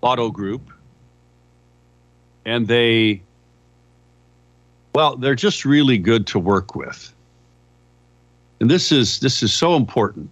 Auto 0.00 0.30
Group. 0.30 0.70
And 2.44 2.68
they, 2.68 3.20
well, 4.94 5.16
they're 5.16 5.34
just 5.34 5.64
really 5.64 5.98
good 5.98 6.28
to 6.28 6.38
work 6.38 6.76
with. 6.76 7.12
And 8.60 8.70
this 8.70 8.92
is 8.92 9.18
this 9.18 9.42
is 9.42 9.52
so 9.52 9.74
important 9.74 10.30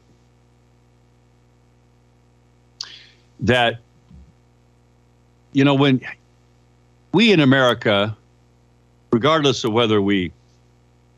that 3.41 3.81
you 5.53 5.65
know 5.65 5.75
when 5.75 6.01
we 7.11 7.33
in 7.33 7.41
America, 7.41 8.17
regardless 9.11 9.65
of 9.65 9.73
whether 9.73 10.01
we 10.01 10.31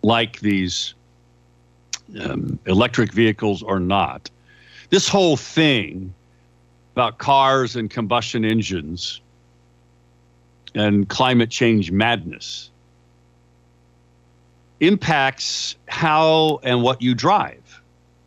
like 0.05 0.41
these 0.41 0.95
um, 2.21 2.59
electric 2.67 3.13
vehicles 3.13 3.63
or 3.63 3.81
not, 3.81 4.31
this 4.91 5.09
whole 5.09 5.37
thing 5.37 6.13
about 6.95 7.19
cars 7.19 7.75
and 7.75 7.91
combustion 7.91 8.45
engines 8.45 9.21
and 10.75 11.09
climate 11.09 11.51
change 11.51 11.91
madness 11.91 12.71
impacts 14.81 15.77
how 15.89 16.61
and 16.63 16.83
what 16.83 17.01
you 17.01 17.15
drive, 17.15 17.81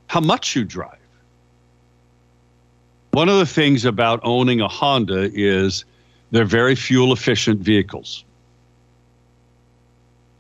how 0.08 0.20
much 0.20 0.56
you 0.56 0.64
drive. 0.64 0.98
One 3.12 3.30
of 3.30 3.38
the 3.38 3.46
things 3.46 3.86
about 3.86 4.20
owning 4.24 4.62
a 4.62 4.68
Honda 4.68 5.30
is 5.34 5.86
they're 6.32 6.46
very 6.46 6.76
fuel 6.76 7.14
efficient 7.14 7.62
vehicles. 7.62 8.24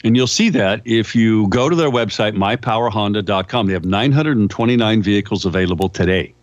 And 0.03 0.15
you'll 0.15 0.27
see 0.27 0.49
that 0.49 0.81
if 0.85 1.15
you 1.15 1.47
go 1.47 1.69
to 1.69 1.75
their 1.75 1.89
website, 1.89 2.35
mypowerhonda.com. 2.35 3.67
They 3.67 3.73
have 3.73 3.85
929 3.85 5.01
vehicles 5.01 5.45
available 5.45 5.89
today. 5.89 6.33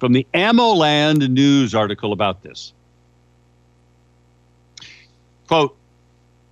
from 0.00 0.12
the 0.14 0.26
AmmoLand 0.34 1.30
News 1.30 1.74
article 1.74 2.12
about 2.12 2.42
this. 2.42 2.72
Quote, 5.46 5.76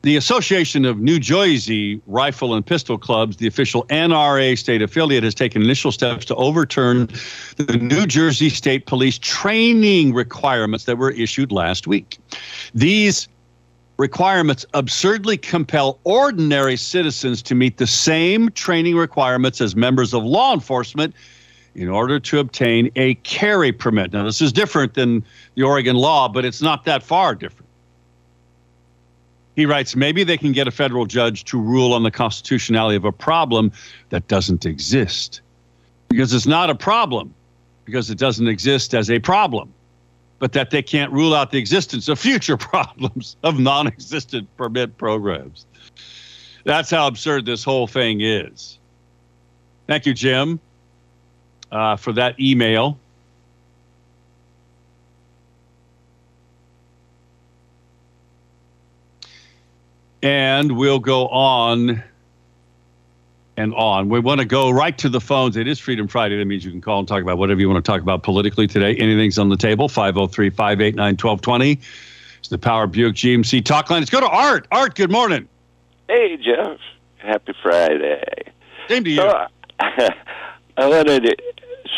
the 0.03 0.17
Association 0.17 0.85
of 0.85 1.01
New 1.01 1.19
Jersey 1.19 2.01
Rifle 2.07 2.55
and 2.55 2.65
Pistol 2.65 2.99
Clubs, 2.99 3.39
the 3.39 3.49
official 3.49 3.85
NRA 3.87 4.57
state 4.57 4.81
affiliate, 4.81 5.25
has 5.25 5.35
taken 5.35 5.63
initial 5.63 5.91
steps 5.91 6.25
to 6.27 6.35
overturn 6.37 7.09
the 7.57 7.79
New 7.79 8.07
Jersey 8.07 8.49
State 8.49 8.87
Police 8.87 9.19
training 9.19 10.15
requirements 10.15 10.85
that 10.85 10.99
were 10.99 11.11
issued 11.11 11.51
last 11.51 11.89
week. 11.89 12.19
These 12.75 13.29
requirements 13.97 14.65
absurdly 14.75 15.37
compel 15.37 15.99
ordinary 16.05 16.77
citizens 16.77 17.43
to 17.43 17.55
meet 17.57 17.79
the 17.79 17.87
same 17.87 18.51
training 18.51 18.97
requirements 18.97 19.61
as 19.61 19.75
members 19.75 20.15
of 20.15 20.25
law 20.25 20.55
enforcement 20.55 21.13
in 21.79 21.89
order 21.89 22.19
to 22.19 22.41
obtain 22.41 22.91
a 22.97 23.15
carry 23.15 23.71
permit. 23.71 24.13
Now, 24.13 24.25
this 24.25 24.43
is 24.43 24.53
different 24.53 24.95
than 24.95 25.25
the 25.55 25.63
Oregon 25.63 25.95
law, 25.95 26.29
but 26.29 26.45
it's 26.45 26.61
not 26.61 26.85
that 26.87 27.05
far 27.05 27.37
different. 27.37 27.69
He 29.55 29.65
writes, 29.65 29.95
maybe 29.95 30.25
they 30.25 30.37
can 30.37 30.51
get 30.51 30.67
a 30.67 30.73
federal 30.73 31.07
judge 31.07 31.45
to 31.45 31.61
rule 31.61 31.93
on 31.93 32.03
the 32.03 32.11
constitutionality 32.11 32.97
of 32.97 33.05
a 33.05 33.13
problem 33.13 33.71
that 34.09 34.27
doesn't 34.27 34.67
exist. 34.67 35.41
Because 36.09 36.33
it's 36.33 36.47
not 36.47 36.69
a 36.69 36.75
problem, 36.75 37.33
because 37.85 38.11
it 38.11 38.19
doesn't 38.19 38.49
exist 38.49 38.93
as 38.93 39.09
a 39.09 39.21
problem, 39.21 39.73
but 40.41 40.53
that 40.55 40.71
they 40.71 40.83
can't 40.83 41.13
rule 41.13 41.33
out 41.33 41.53
the 41.53 41.59
existence 41.59 42.09
of 42.09 42.19
future 42.19 42.57
problems 42.73 43.37
of 43.45 43.61
non 43.61 43.87
existent 43.87 44.49
permit 44.57 44.99
programs. 44.99 45.65
That's 46.65 46.91
how 46.91 47.07
absurd 47.07 47.47
this 47.47 47.63
whole 47.63 47.87
thing 47.87 48.21
is. 48.21 48.79
Thank 49.87 50.07
you, 50.07 50.15
Jim, 50.15 50.61
uh, 51.71 51.97
for 51.97 52.13
that 52.13 52.39
email. 52.41 52.99
And 60.23 60.77
we'll 60.77 60.99
go 60.99 61.29
on 61.29 62.03
and 63.57 63.75
on. 63.75 64.09
We 64.09 64.21
want 64.21 64.41
to 64.41 64.45
go 64.45 64.71
right 64.71 64.97
to 64.99 65.09
the 65.09 65.21
phones. 65.21 65.57
It 65.57 65.67
is 65.67 65.79
Freedom 65.79 66.09
Friday. 66.09 66.39
That 66.39 66.45
means 66.45 66.65
you 66.65 66.71
can 66.71 66.81
call 66.81 67.01
and 67.01 67.09
talk 67.09 67.23
about 67.23 67.39
whatever 67.39 67.61
you 67.61 67.69
want 67.69 67.85
to 67.85 67.89
talk 67.89 68.01
about 68.01 68.23
politically 68.23 68.67
today. 68.67 68.97
Anything's 68.97 69.39
on 69.39 69.49
the 69.49 69.57
table. 69.57 69.89
503 69.89 70.51
589 70.51 71.05
1220. 71.15 71.81
It's 72.39 72.49
the 72.49 72.59
Power 72.59 72.87
Buick 72.87 73.15
GMC 73.15 73.65
talk 73.65 73.91
line. 73.91 74.01
Let's 74.01 74.11
go 74.11 74.21
to 74.21 74.29
Art. 74.29 74.67
Art, 74.71 74.95
good 74.95 75.11
morning. 75.11 75.49
Hey, 76.09 76.37
Jeff. 76.37 76.79
Happy 77.19 77.53
Friday. 77.61 78.53
Same 78.89 79.05
to 79.05 79.11
you. 79.11 79.17
So, 79.17 79.47
I 80.79 80.87
wanted 80.87 81.25
to, 81.25 81.37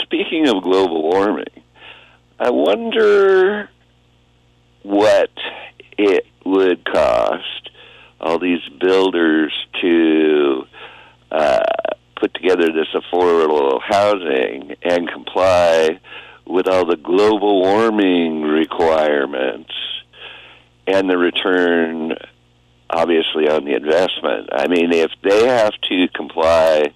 speaking 0.01 0.49
of 0.49 0.63
global 0.63 1.03
warming, 1.03 1.45
I 2.39 2.49
wonder 2.49 3.69
what 4.83 5.29
it 5.99 6.25
would 6.47 6.87
cost 6.87 7.71
all 8.23 8.39
these 8.39 8.67
builders 8.81 9.53
to 9.83 10.63
uh, 11.31 11.61
put 12.19 12.33
together 12.33 12.69
this 12.73 12.89
affordable 12.95 13.83
housing 13.83 14.75
and 14.81 15.07
comply 15.11 16.01
with 16.47 16.67
all 16.67 16.87
the 16.87 16.97
global 16.97 17.61
warming 17.61 18.41
requirements 18.41 19.75
and 20.87 21.11
the 21.11 21.19
return 21.19 22.17
obviously 22.89 23.47
on 23.47 23.67
the 23.67 23.75
investment. 23.75 24.49
I 24.53 24.69
mean, 24.69 24.91
if 24.91 25.11
they 25.23 25.47
have 25.47 25.75
to 25.91 26.09
comply 26.09 26.95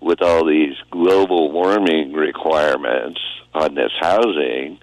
with 0.00 0.22
all 0.22 0.44
these 0.44 0.76
global 0.90 1.50
warming 1.50 2.12
requirements 2.12 3.20
on 3.54 3.74
this 3.74 3.92
housing, 4.00 4.78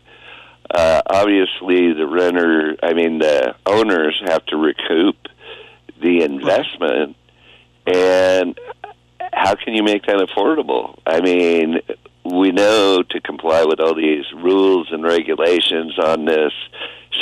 uh, 0.74 1.02
obviously 1.08 1.94
the 1.94 2.08
renter, 2.08 2.76
I 2.82 2.94
mean, 2.94 3.20
the 3.20 3.56
owners 3.66 4.22
have 4.26 4.46
to 4.48 4.58
recoup 4.58 5.16
the 6.02 6.24
investment. 6.24 7.16
And 7.86 8.58
how 9.32 9.56
can 9.56 9.74
you 9.74 9.84
make 9.84 10.06
that 10.06 10.18
affordable? 10.18 11.00
I 11.06 11.22
mean, 11.22 11.80
we 12.24 12.52
know 12.52 13.04
to 13.04 13.22
comply 13.22 13.66
with 13.66 13.80
all 13.80 13.96
these 13.96 14.26
rules 14.34 14.88
and 14.92 15.04
regulations 15.04 15.98
on 16.00 16.26
this 16.26 16.54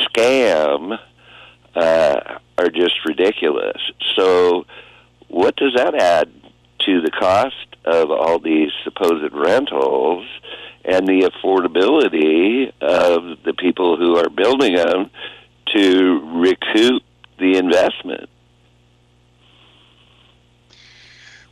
scam 0.06 0.98
uh, 1.76 2.38
are 2.58 2.70
just 2.70 3.06
ridiculous. 3.06 3.82
So, 4.16 4.66
what 5.28 5.56
does 5.56 5.74
that 5.76 5.96
add 5.96 6.32
to 6.80 7.02
the 7.02 7.12
cost 7.12 7.71
of 7.86 8.12
all 8.12 8.40
these 8.40 8.72
supposed 8.84 9.34
rentals 9.34 10.26
and 10.86 11.08
the 11.08 11.30
affordability 11.30 12.72
of 12.82 13.44
the 13.44 13.54
people 13.54 13.98
who 13.98 14.18
are 14.18 14.30
building 14.30 14.76
them 14.76 15.10
to 15.68 16.20
recoup 16.40 17.04
the 17.40 17.58
investment? 17.58 18.30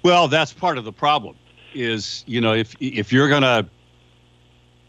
Well, 0.04 0.28
that's 0.28 0.54
part 0.54 0.78
of 0.78 0.86
the 0.86 0.94
problem. 0.94 1.36
Is 1.74 2.24
you 2.26 2.42
know 2.42 2.54
if 2.54 2.76
if 2.80 3.14
you're 3.14 3.30
going 3.30 3.44
to 3.44 3.68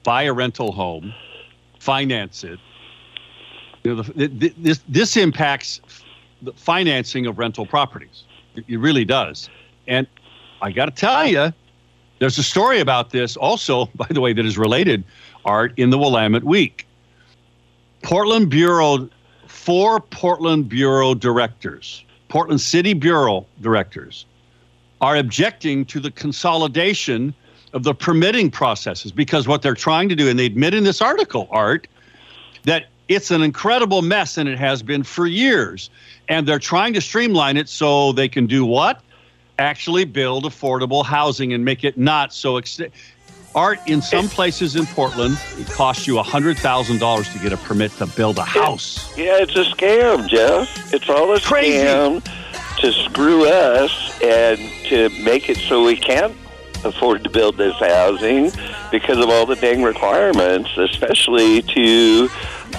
buy 0.02 0.22
a 0.22 0.32
rental 0.32 0.72
home, 0.72 1.12
finance 1.78 2.42
it, 2.42 2.58
you 3.82 3.94
know, 3.94 4.02
the, 4.02 4.28
the, 4.28 4.54
this 4.56 4.80
this 4.88 5.16
impacts 5.16 5.80
the 6.42 6.52
financing 6.52 7.26
of 7.26 7.38
rental 7.38 7.66
properties. 7.66 8.24
It, 8.54 8.64
it 8.68 8.78
really 8.78 9.04
does. 9.04 9.50
And 9.86 10.06
I 10.62 10.72
got 10.72 10.86
to 10.86 10.90
tell 10.90 11.26
you, 11.26 11.52
there's 12.18 12.38
a 12.38 12.42
story 12.42 12.80
about 12.80 13.10
this 13.10 13.36
also, 13.36 13.86
by 13.94 14.06
the 14.10 14.20
way, 14.20 14.32
that 14.32 14.44
is 14.44 14.58
related. 14.58 15.04
Art 15.44 15.72
in 15.76 15.90
the 15.90 15.98
Willamette 15.98 16.44
Week. 16.44 16.86
Portland 18.02 18.50
Bureau, 18.50 19.08
four 19.46 20.00
Portland 20.00 20.68
Bureau 20.68 21.14
directors, 21.14 22.04
Portland 22.28 22.60
City 22.60 22.92
Bureau 22.94 23.46
directors, 23.60 24.26
are 25.00 25.16
objecting 25.16 25.84
to 25.86 26.00
the 26.00 26.10
consolidation 26.10 27.34
of 27.72 27.84
the 27.84 27.94
permitting 27.94 28.50
processes 28.50 29.12
because 29.12 29.46
what 29.46 29.62
they're 29.62 29.74
trying 29.74 30.08
to 30.08 30.16
do, 30.16 30.28
and 30.28 30.38
they 30.38 30.46
admit 30.46 30.74
in 30.74 30.84
this 30.84 31.00
article, 31.00 31.48
Art, 31.50 31.86
that 32.64 32.86
it's 33.08 33.30
an 33.30 33.42
incredible 33.42 34.02
mess 34.02 34.38
and 34.38 34.48
it 34.48 34.58
has 34.58 34.82
been 34.82 35.02
for 35.02 35.26
years. 35.26 35.90
And 36.28 36.46
they're 36.46 36.58
trying 36.58 36.92
to 36.94 37.00
streamline 37.00 37.56
it 37.56 37.68
so 37.68 38.12
they 38.12 38.28
can 38.28 38.46
do 38.46 38.64
what? 38.64 39.02
Actually 39.60 40.06
build 40.06 40.44
affordable 40.44 41.04
housing 41.04 41.52
and 41.52 41.62
make 41.64 41.84
it 41.84 41.98
not 41.98 42.32
so 42.32 42.56
expensive. 42.56 42.94
Art, 43.54 43.78
in 43.86 44.00
some 44.00 44.26
places 44.28 44.74
in 44.74 44.86
Portland, 44.86 45.38
it 45.58 45.66
costs 45.66 46.06
you 46.06 46.14
$100,000 46.14 47.32
to 47.32 47.38
get 47.40 47.52
a 47.52 47.56
permit 47.58 47.90
to 47.98 48.06
build 48.06 48.38
a 48.38 48.44
house. 48.44 49.14
Yeah, 49.18 49.36
it's 49.38 49.54
a 49.56 49.64
scam, 49.64 50.28
Jeff. 50.28 50.94
It's 50.94 51.10
all 51.10 51.34
a 51.34 51.40
Crazy. 51.40 51.78
scam 51.78 52.24
to 52.78 52.92
screw 52.92 53.46
us 53.46 54.18
and 54.22 54.58
to 54.86 55.10
make 55.24 55.50
it 55.50 55.58
so 55.58 55.84
we 55.84 55.96
can't 55.96 56.34
afford 56.84 57.22
to 57.24 57.28
build 57.28 57.58
this 57.58 57.74
housing 57.74 58.50
because 58.90 59.18
of 59.18 59.28
all 59.28 59.44
the 59.44 59.56
dang 59.56 59.82
requirements, 59.82 60.70
especially 60.78 61.60
to 61.62 62.28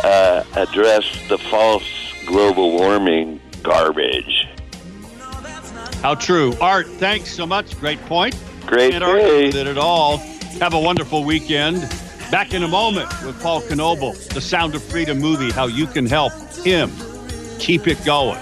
uh, 0.04 0.44
address 0.56 1.04
the 1.30 1.38
false 1.38 1.84
global 2.26 2.72
warming 2.72 3.40
garbage. 3.62 4.48
How 6.02 6.16
true. 6.16 6.54
Art, 6.60 6.88
thanks 6.88 7.32
so 7.32 7.46
much. 7.46 7.80
Great 7.80 8.02
point. 8.06 8.36
Great 8.66 8.92
Can't 8.92 9.04
argue 9.04 9.28
day. 9.28 9.46
with 9.48 9.56
it 9.56 9.68
at 9.68 9.78
all. 9.78 10.18
Have 10.60 10.74
a 10.74 10.80
wonderful 10.80 11.24
weekend. 11.24 11.82
Back 12.32 12.54
in 12.54 12.64
a 12.64 12.68
moment 12.68 13.10
with 13.24 13.40
Paul 13.42 13.62
Knoble, 13.62 14.16
the 14.34 14.42
Sound 14.42 14.74
of 14.74 14.82
Freedom 14.84 15.20
movie, 15.20 15.52
how 15.52 15.68
you 15.68 15.86
can 15.86 16.06
help 16.06 16.34
him 16.64 16.90
keep 17.60 17.88
it 17.88 18.04
going. 18.04 18.40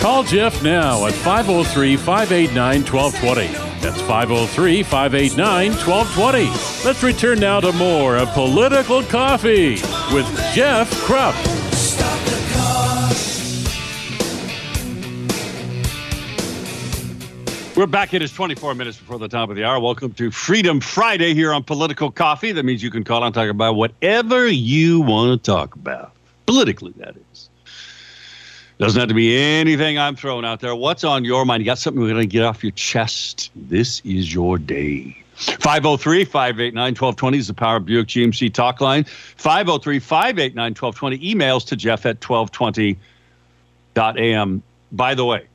Call 0.00 0.22
Jeff 0.22 0.62
now 0.62 1.06
at 1.06 1.14
503 1.14 1.96
589 1.96 2.84
1220. 2.84 3.73
That's 3.84 4.00
503 4.00 4.82
589 4.82 5.72
1220. 5.72 6.86
Let's 6.86 7.02
return 7.02 7.38
now 7.38 7.60
to 7.60 7.70
more 7.72 8.16
of 8.16 8.30
Political 8.30 9.02
Coffee 9.02 9.72
with 10.10 10.26
Jeff 10.54 10.90
Kropp. 11.02 11.34
We're 17.76 17.86
back. 17.86 18.14
It 18.14 18.22
is 18.22 18.32
24 18.32 18.74
minutes 18.74 18.96
before 18.96 19.18
the 19.18 19.28
top 19.28 19.50
of 19.50 19.56
the 19.56 19.64
hour. 19.64 19.78
Welcome 19.78 20.14
to 20.14 20.30
Freedom 20.30 20.80
Friday 20.80 21.34
here 21.34 21.52
on 21.52 21.62
Political 21.62 22.12
Coffee. 22.12 22.52
That 22.52 22.64
means 22.64 22.82
you 22.82 22.90
can 22.90 23.04
call 23.04 23.22
and 23.22 23.34
talk 23.34 23.50
about 23.50 23.74
whatever 23.74 24.48
you 24.48 25.02
want 25.02 25.44
to 25.44 25.50
talk 25.50 25.74
about. 25.74 26.12
Politically, 26.46 26.94
that 26.96 27.16
is. 27.34 27.50
Doesn't 28.78 28.98
have 28.98 29.08
to 29.08 29.14
be 29.14 29.36
anything 29.36 29.98
I'm 29.98 30.16
throwing 30.16 30.44
out 30.44 30.58
there. 30.60 30.74
What's 30.74 31.04
on 31.04 31.24
your 31.24 31.44
mind? 31.44 31.62
You 31.62 31.64
got 31.64 31.78
something 31.78 32.02
we're 32.02 32.08
going 32.08 32.22
to 32.22 32.26
get 32.26 32.42
off 32.42 32.64
your 32.64 32.72
chest? 32.72 33.52
This 33.54 34.02
is 34.04 34.34
your 34.34 34.58
day. 34.58 35.16
503 35.36 36.24
589 36.24 36.82
1220 36.82 37.38
is 37.38 37.46
the 37.48 37.54
Power 37.54 37.80
Buick 37.80 38.08
GMC 38.08 38.52
talk 38.52 38.80
line. 38.80 39.04
503 39.04 40.00
589 40.00 40.74
1220. 40.74 41.34
Emails 41.34 41.64
to 41.66 41.76
Jeff 41.76 42.04
at 42.06 42.20
1220.am. 42.20 44.62
By 44.92 45.14
the 45.14 45.24
way, 45.24 45.46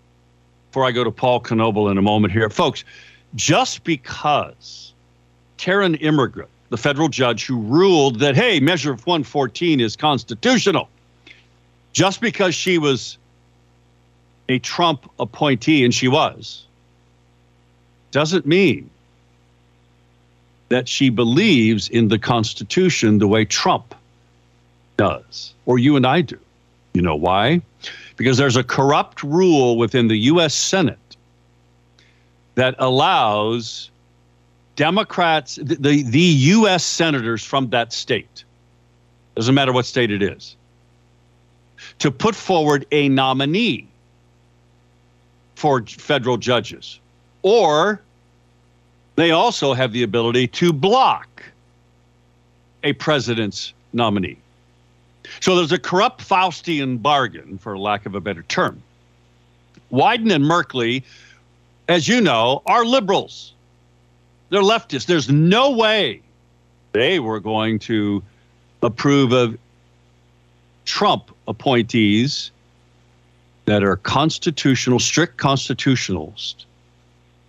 before 0.70 0.86
I 0.86 0.92
go 0.92 1.04
to 1.04 1.12
Paul 1.12 1.42
Knoble 1.42 1.92
in 1.92 1.98
a 1.98 2.02
moment 2.02 2.32
here, 2.32 2.50
folks, 2.50 2.86
just 3.36 3.84
because 3.84 4.94
Karin 5.58 5.98
Immergut, 5.98 6.48
the 6.70 6.78
federal 6.78 7.10
judge 7.10 7.46
who 7.46 7.60
ruled 7.60 8.20
that, 8.20 8.36
hey, 8.36 8.60
Measure 8.60 8.92
114 8.92 9.80
is 9.80 9.96
constitutional, 9.96 10.90
just 12.00 12.22
because 12.22 12.56
she 12.56 12.78
was 12.78 13.18
a 14.48 14.58
Trump 14.60 15.12
appointee, 15.20 15.84
and 15.84 15.94
she 15.94 16.08
was, 16.08 16.64
doesn't 18.12 18.46
mean 18.46 18.90
that 20.70 20.88
she 20.88 21.10
believes 21.10 21.90
in 21.90 22.08
the 22.08 22.18
Constitution 22.18 23.18
the 23.18 23.28
way 23.28 23.44
Trump 23.44 23.94
does, 24.96 25.54
or 25.66 25.78
you 25.78 25.98
and 25.98 26.08
I 26.08 26.22
do. 26.22 26.40
You 26.94 27.02
know 27.02 27.18
why? 27.18 27.62
Because 28.16 28.38
there's 28.38 28.56
a 28.56 28.64
corrupt 28.64 29.22
rule 29.22 29.78
within 29.78 30.08
the 30.08 30.20
U.S. 30.32 30.54
Senate 30.54 31.18
that 32.56 32.76
allows 32.80 33.92
Democrats, 34.78 35.58
the, 35.58 35.76
the, 35.76 36.04
the 36.04 36.20
U.S. 36.20 36.86
senators 36.86 37.44
from 37.44 37.72
that 37.72 37.92
state, 37.92 38.46
doesn't 39.36 39.54
matter 39.54 39.74
what 39.74 39.86
state 39.86 40.12
it 40.12 40.24
is, 40.24 40.56
to 42.00 42.12
put 42.12 42.36
forward 42.36 42.86
a 42.92 43.10
nominee 43.10 43.88
for 45.56 45.86
federal 45.86 46.38
judges. 46.38 47.00
Or 47.42 48.02
they 49.16 49.32
also 49.32 49.74
have 49.74 49.92
the 49.92 50.04
ability 50.04 50.48
to 50.48 50.72
block 50.72 51.44
a 52.84 52.94
president's 52.94 53.74
nominee. 53.92 54.38
So 55.42 55.56
there's 55.56 55.72
a 55.72 55.80
corrupt 55.80 56.28
Faustian 56.28 57.02
bargain, 57.02 57.58
for 57.58 57.78
lack 57.78 58.06
of 58.06 58.16
a 58.16 58.22
better 58.22 58.44
term. 58.44 58.82
Wyden 59.92 60.34
and 60.34 60.46
Merkley, 60.46 61.04
as 61.88 62.08
you 62.08 62.22
know, 62.22 62.62
are 62.66 62.86
liberals. 62.86 63.54
They're 64.50 64.62
leftists. 64.62 65.06
There's 65.06 65.30
no 65.30 65.72
way 65.72 66.22
they 66.94 67.20
were 67.20 67.40
going 67.40 67.80
to 67.80 68.24
approve 68.82 69.32
of 69.32 69.58
Trump 70.86 71.32
appointees 71.50 72.52
that 73.66 73.84
are 73.84 73.98
constitutional, 73.98 75.00
strict 75.00 75.38
constitutionalists 75.38 76.66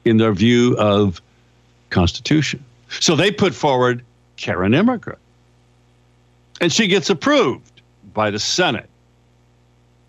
in 0.05 0.17
their 0.17 0.33
view 0.33 0.77
of 0.79 1.23
Constitution. 1.91 2.65
So 2.89 3.15
they 3.15 3.31
put 3.31 3.55
forward 3.55 4.03
Karin 4.37 4.73
Immergut. 4.73 5.19
And 6.61 6.73
she 6.73 6.89
gets 6.89 7.11
approved 7.11 7.81
by 8.13 8.31
the 8.31 8.39
Senate. 8.39 8.89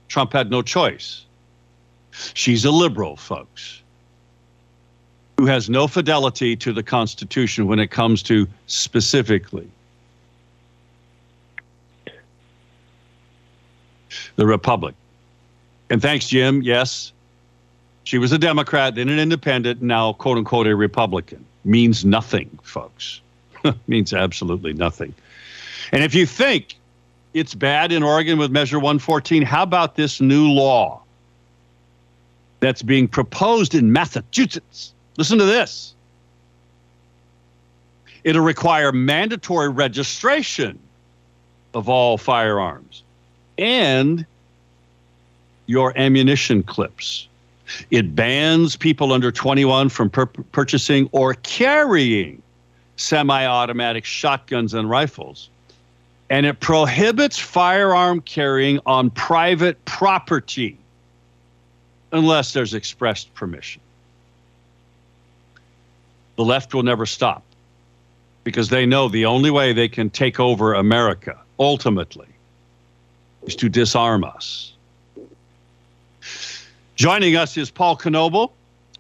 Trump 0.08 0.34
had 0.34 0.50
no 0.50 0.62
choice. 0.62 1.26
She's 2.34 2.66
a 2.66 2.72
liberal, 2.72 3.16
folks, 3.16 3.82
who 5.38 5.46
has 5.46 5.70
no 5.70 5.88
fidelity 5.88 6.56
to 6.58 6.74
the 6.74 6.84
Constitution 6.84 7.68
when 7.68 7.80
it 7.80 7.88
comes 7.88 8.22
to 8.24 8.48
specifically 8.68 9.70
the 14.36 14.46
Republic. 14.46 14.96
And 15.90 16.02
thanks, 16.02 16.28
Jim. 16.28 16.62
Yes, 16.62 17.12
she 18.04 18.18
was 18.18 18.32
a 18.32 18.38
Democrat, 18.38 18.96
then 18.96 19.10
an 19.10 19.20
independent, 19.20 19.82
now, 19.82 20.14
quote 20.14 20.38
unquote, 20.38 20.68
a 20.68 20.76
Republican. 20.76 21.46
Means 21.64 22.04
nothing, 22.04 22.50
folks. 22.64 23.22
Means 23.88 24.14
absolutely 24.14 24.74
nothing. 24.74 25.14
And 25.92 26.04
if 26.04 26.16
you 26.16 26.26
think 26.26 26.76
it's 27.34 27.54
bad 27.54 27.92
in 27.92 28.04
Oregon 28.04 28.38
with 28.40 28.52
Measure 28.52 28.80
114, 28.80 29.44
how 29.44 29.64
about 29.64 29.96
this 29.96 30.20
new 30.20 30.48
law 30.48 31.02
that's 32.60 32.82
being 32.82 33.08
proposed 33.08 33.76
in 33.76 33.92
Massachusetts? 33.92 34.94
Listen 35.18 35.38
to 35.38 35.46
this. 35.46 35.94
It'll 38.24 38.44
require 38.44 38.92
mandatory 38.92 39.70
registration 39.70 40.80
of 41.74 41.90
all 41.90 42.18
firearms. 42.18 43.04
And 43.62 44.26
your 45.68 45.98
ammunition 45.98 46.64
clips. 46.64 47.28
It 47.92 48.14
bans 48.14 48.76
people 48.76 49.14
under 49.14 49.32
21 49.32 49.88
from 49.88 50.10
pur- 50.10 50.26
purchasing 50.26 51.08
or 51.14 51.36
carrying 51.36 52.42
semi 52.98 53.46
automatic 53.46 54.04
shotguns 54.04 54.74
and 54.74 54.90
rifles. 54.90 55.50
And 56.30 56.46
it 56.46 56.60
prohibits 56.60 57.38
firearm 57.38 58.22
carrying 58.22 58.80
on 58.86 59.10
private 59.12 59.84
property 59.86 60.78
unless 62.12 62.54
there's 62.54 62.74
expressed 62.74 63.34
permission. 63.36 63.82
The 66.36 66.46
left 66.46 66.74
will 66.74 66.84
never 66.84 67.06
stop 67.06 67.44
because 68.44 68.70
they 68.70 68.86
know 68.86 69.08
the 69.08 69.26
only 69.26 69.52
way 69.52 69.72
they 69.72 69.88
can 69.88 70.10
take 70.10 70.40
over 70.40 70.74
America 70.74 71.38
ultimately 71.60 72.31
is 73.44 73.56
to 73.56 73.70
disarm 73.70 74.24
us. 74.24 74.74
Joining 76.96 77.36
us 77.36 77.58
is 77.58 77.72
Paul 77.72 77.98
Knoebel. 77.98 78.52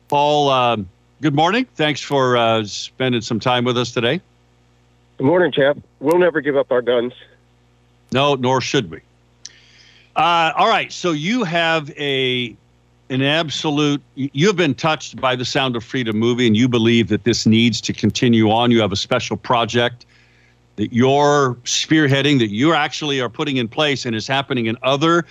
Paul, 0.08 0.50
uh, 0.50 0.78
good 1.22 1.36
morning. 1.36 1.66
Thanks 1.76 2.02
for 2.02 2.36
uh, 2.36 2.64
spending 2.66 3.22
some 3.22 3.40
time 3.40 3.64
with 3.64 3.78
us 3.78 3.92
today. 3.92 4.20
Good 5.18 5.28
morning, 5.28 5.52
Jeff. 5.52 5.78
We'll 6.00 6.18
never 6.18 6.42
give 6.42 6.58
up 6.58 6.72
our 6.72 6.82
guns. 6.82 7.14
No, 8.12 8.36
nor 8.36 8.60
should 8.60 8.90
we. 8.90 9.02
Uh, 10.16 10.52
all 10.58 10.68
right, 10.68 10.92
so 10.92 11.12
you 11.12 11.44
have 11.44 11.92
a 11.98 12.56
an 13.10 13.22
absolute. 13.22 14.02
You 14.16 14.48
have 14.48 14.56
been 14.56 14.74
touched 14.74 15.20
by 15.22 15.36
the 15.36 15.46
Sound 15.46 15.76
of 15.76 15.84
Freedom 15.84 16.18
movie, 16.18 16.48
and 16.48 16.58
you 16.58 16.68
believe 16.68 17.08
that 17.10 17.24
this 17.24 17.46
needs 17.46 17.80
to 17.82 17.94
continue 17.94 18.50
on. 18.50 18.72
You 18.72 18.82
have 18.82 18.92
a 18.92 18.98
special 18.98 19.38
project 19.38 20.06
that 20.76 20.94
you're 20.94 21.56
spearheading, 21.64 22.40
that 22.40 22.50
you 22.50 22.74
actually 22.74 23.20
are 23.20 23.30
putting 23.30 23.58
in 23.58 23.68
place, 23.68 24.06
and 24.06 24.16
is 24.16 24.28
happening 24.28 24.66
in 24.68 24.78
other 24.84 25.26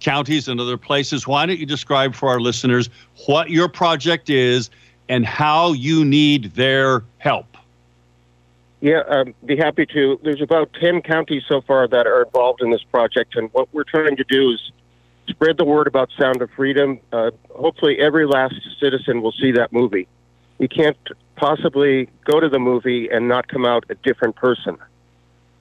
counties 0.00 0.48
and 0.48 0.60
other 0.60 0.76
places. 0.76 1.26
Why 1.26 1.46
don't 1.46 1.58
you 1.58 1.66
describe 1.66 2.14
for 2.14 2.28
our 2.28 2.40
listeners 2.40 2.90
what 3.26 3.50
your 3.50 3.68
project 3.68 4.30
is 4.30 4.70
and 5.08 5.26
how 5.26 5.72
you 5.72 6.04
need 6.04 6.52
their 6.54 7.04
help? 7.18 7.56
Yeah, 8.80 9.00
um, 9.08 9.34
be 9.46 9.56
happy 9.56 9.86
to. 9.86 10.20
There's 10.22 10.42
about 10.42 10.74
10 10.74 11.00
counties 11.02 11.42
so 11.48 11.62
far 11.62 11.88
that 11.88 12.06
are 12.06 12.22
involved 12.22 12.60
in 12.60 12.70
this 12.70 12.82
project, 12.82 13.34
and 13.34 13.48
what 13.52 13.68
we're 13.72 13.84
trying 13.84 14.16
to 14.16 14.24
do 14.24 14.50
is 14.50 14.72
spread 15.26 15.56
the 15.56 15.64
word 15.64 15.86
about 15.86 16.10
Sound 16.18 16.42
of 16.42 16.50
Freedom. 16.50 17.00
Uh, 17.10 17.30
hopefully, 17.50 17.98
every 17.98 18.26
last 18.26 18.56
citizen 18.78 19.22
will 19.22 19.32
see 19.32 19.52
that 19.52 19.72
movie. 19.72 20.06
You 20.58 20.68
can't 20.68 20.96
possibly 21.36 22.08
go 22.24 22.40
to 22.40 22.48
the 22.48 22.58
movie 22.58 23.08
and 23.08 23.28
not 23.28 23.48
come 23.48 23.64
out 23.66 23.84
a 23.88 23.94
different 23.96 24.36
person. 24.36 24.76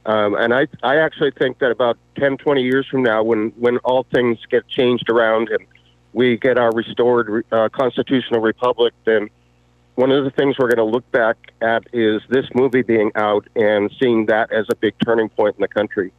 Um, 0.06 0.36
and 0.36 0.54
I, 0.54 0.68
I 0.84 0.98
actually 0.98 1.32
think 1.32 1.60
that 1.60 1.72
about 1.72 1.98
10, 2.18 2.38
20 2.38 2.62
years 2.62 2.86
from 2.88 3.04
now, 3.04 3.24
when, 3.24 3.50
when 3.58 3.78
all 3.80 4.06
things 4.14 4.38
get 4.50 4.68
changed 4.68 5.10
around 5.10 5.50
and 5.50 5.66
we 6.12 6.38
get 6.38 6.58
our 6.58 6.72
restored 6.72 7.46
uh, 7.52 7.70
constitutional 7.70 8.42
republic, 8.42 8.94
then 9.06 9.30
one 9.96 10.12
of 10.12 10.24
the 10.24 10.32
things 10.32 10.58
we're 10.58 10.74
going 10.74 10.86
to 10.86 10.92
look 10.92 11.10
back 11.12 11.38
at 11.62 11.84
is 11.94 12.22
this 12.30 12.46
movie 12.54 12.82
being 12.82 13.12
out 13.16 13.48
and 13.56 13.92
seeing 14.00 14.26
that 14.26 14.52
as 14.52 14.66
a 14.70 14.76
big 14.76 14.94
turning 15.06 15.30
point 15.30 15.56
in 15.56 15.62
the 15.62 15.68
country. 15.68 16.12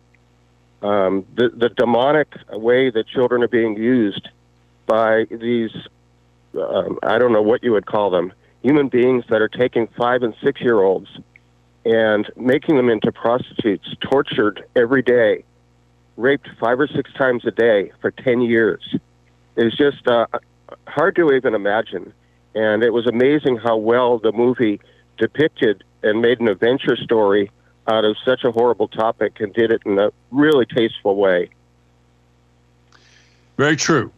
Um, 0.82 1.26
the, 1.34 1.48
the 1.48 1.70
demonic 1.70 2.28
way 2.50 2.90
that 2.90 3.06
children 3.06 3.42
are 3.42 3.48
being 3.48 3.76
used 3.76 4.28
by 4.86 5.24
these, 5.30 5.70
um, 6.54 6.98
I 7.02 7.18
don't 7.18 7.32
know 7.32 7.42
what 7.42 7.64
you 7.64 7.72
would 7.72 7.86
call 7.86 8.10
them, 8.10 8.32
human 8.64 8.88
beings 8.88 9.24
that 9.28 9.42
are 9.42 9.48
taking 9.48 9.86
five 9.88 10.22
and 10.22 10.34
six 10.42 10.60
year 10.60 10.82
olds 10.82 11.08
and 11.84 12.30
making 12.34 12.76
them 12.76 12.88
into 12.88 13.12
prostitutes, 13.12 13.94
tortured 14.00 14.64
every 14.74 15.02
day, 15.02 15.44
raped 16.16 16.48
five 16.58 16.80
or 16.80 16.88
six 16.88 17.12
times 17.12 17.44
a 17.44 17.50
day 17.50 17.92
for 18.00 18.10
10 18.10 18.40
years 18.40 18.96
is 19.56 19.74
just 19.76 20.08
uh, 20.08 20.26
hard 20.86 21.14
to 21.14 21.30
even 21.32 21.54
imagine. 21.54 22.12
And 22.54 22.82
it 22.82 22.90
was 22.90 23.06
amazing 23.06 23.58
how 23.58 23.76
well 23.76 24.18
the 24.18 24.32
movie 24.32 24.80
depicted 25.18 25.84
and 26.02 26.22
made 26.22 26.40
an 26.40 26.48
adventure 26.48 26.96
story 26.96 27.50
out 27.86 28.06
of 28.06 28.16
such 28.24 28.44
a 28.44 28.50
horrible 28.50 28.88
topic 28.88 29.40
and 29.40 29.52
did 29.52 29.70
it 29.70 29.82
in 29.84 29.98
a 29.98 30.10
really 30.30 30.64
tasteful 30.64 31.16
way. 31.16 31.50
Very 33.58 33.76
true. 33.76 34.10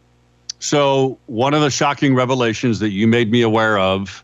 So, 0.59 1.19
one 1.27 1.53
of 1.53 1.61
the 1.61 1.69
shocking 1.69 2.15
revelations 2.15 2.79
that 2.79 2.89
you 2.89 3.07
made 3.07 3.29
me 3.29 3.41
aware 3.41 3.77
of 3.77 4.23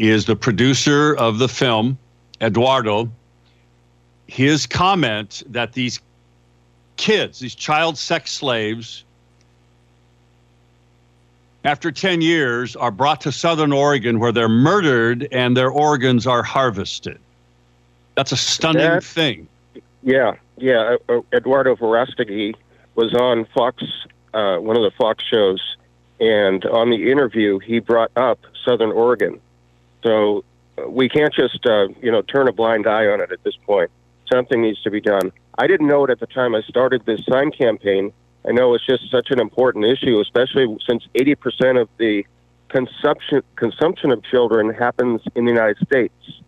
is 0.00 0.24
the 0.24 0.34
producer 0.34 1.14
of 1.16 1.38
the 1.38 1.48
film, 1.48 1.98
Eduardo, 2.40 3.10
his 4.26 4.66
comment 4.66 5.42
that 5.46 5.74
these 5.74 6.00
kids, 6.96 7.38
these 7.38 7.54
child 7.54 7.98
sex 7.98 8.32
slaves, 8.32 9.04
after 11.64 11.92
10 11.92 12.22
years, 12.22 12.74
are 12.76 12.90
brought 12.90 13.20
to 13.20 13.30
Southern 13.30 13.74
Oregon 13.74 14.18
where 14.18 14.32
they're 14.32 14.48
murdered 14.48 15.28
and 15.32 15.54
their 15.54 15.68
organs 15.68 16.26
are 16.26 16.42
harvested. 16.42 17.18
That's 18.14 18.32
a 18.32 18.38
stunning 18.38 18.80
that, 18.80 19.04
thing. 19.04 19.48
Yeah, 20.02 20.36
yeah. 20.56 20.96
Uh, 21.10 21.18
uh 21.18 21.20
Eduardo 21.34 21.76
Verástegui 21.76 22.54
was 22.94 23.12
on 23.12 23.44
Fox, 23.54 23.84
uh, 24.32 24.56
one 24.56 24.76
of 24.76 24.82
the 24.82 24.92
Fox 24.96 25.22
shows, 25.24 25.76
and 26.20 26.64
on 26.64 26.88
the 26.88 27.10
interview, 27.10 27.58
he 27.58 27.80
brought 27.80 28.10
up 28.16 28.38
Southern 28.64 28.92
Oregon. 28.92 29.38
So 30.02 30.44
we 30.86 31.08
can't 31.08 31.32
just 31.32 31.64
uh, 31.66 31.88
you 32.00 32.10
know 32.10 32.22
turn 32.22 32.48
a 32.48 32.52
blind 32.52 32.86
eye 32.86 33.06
on 33.06 33.20
it 33.20 33.32
at 33.32 33.42
this 33.42 33.56
point. 33.66 33.90
Something 34.32 34.62
needs 34.62 34.80
to 34.82 34.90
be 34.90 35.00
done. 35.00 35.32
I 35.58 35.66
didn't 35.66 35.88
know 35.88 36.04
it 36.04 36.10
at 36.10 36.20
the 36.20 36.26
time 36.26 36.54
I 36.54 36.62
started 36.62 37.04
this 37.04 37.24
sign 37.26 37.50
campaign. 37.50 38.12
I 38.48 38.52
know 38.52 38.72
it's 38.74 38.86
just 38.86 39.10
such 39.10 39.30
an 39.30 39.40
important 39.40 39.84
issue, 39.84 40.20
especially 40.20 40.78
since 40.86 41.06
80% 41.14 41.80
of 41.80 41.88
the 41.98 42.24
consumption 42.68 43.42
consumption 43.56 44.10
of 44.12 44.22
children 44.22 44.72
happens 44.72 45.20
in 45.34 45.44
the 45.44 45.50
United 45.50 45.78
States, 45.86 46.40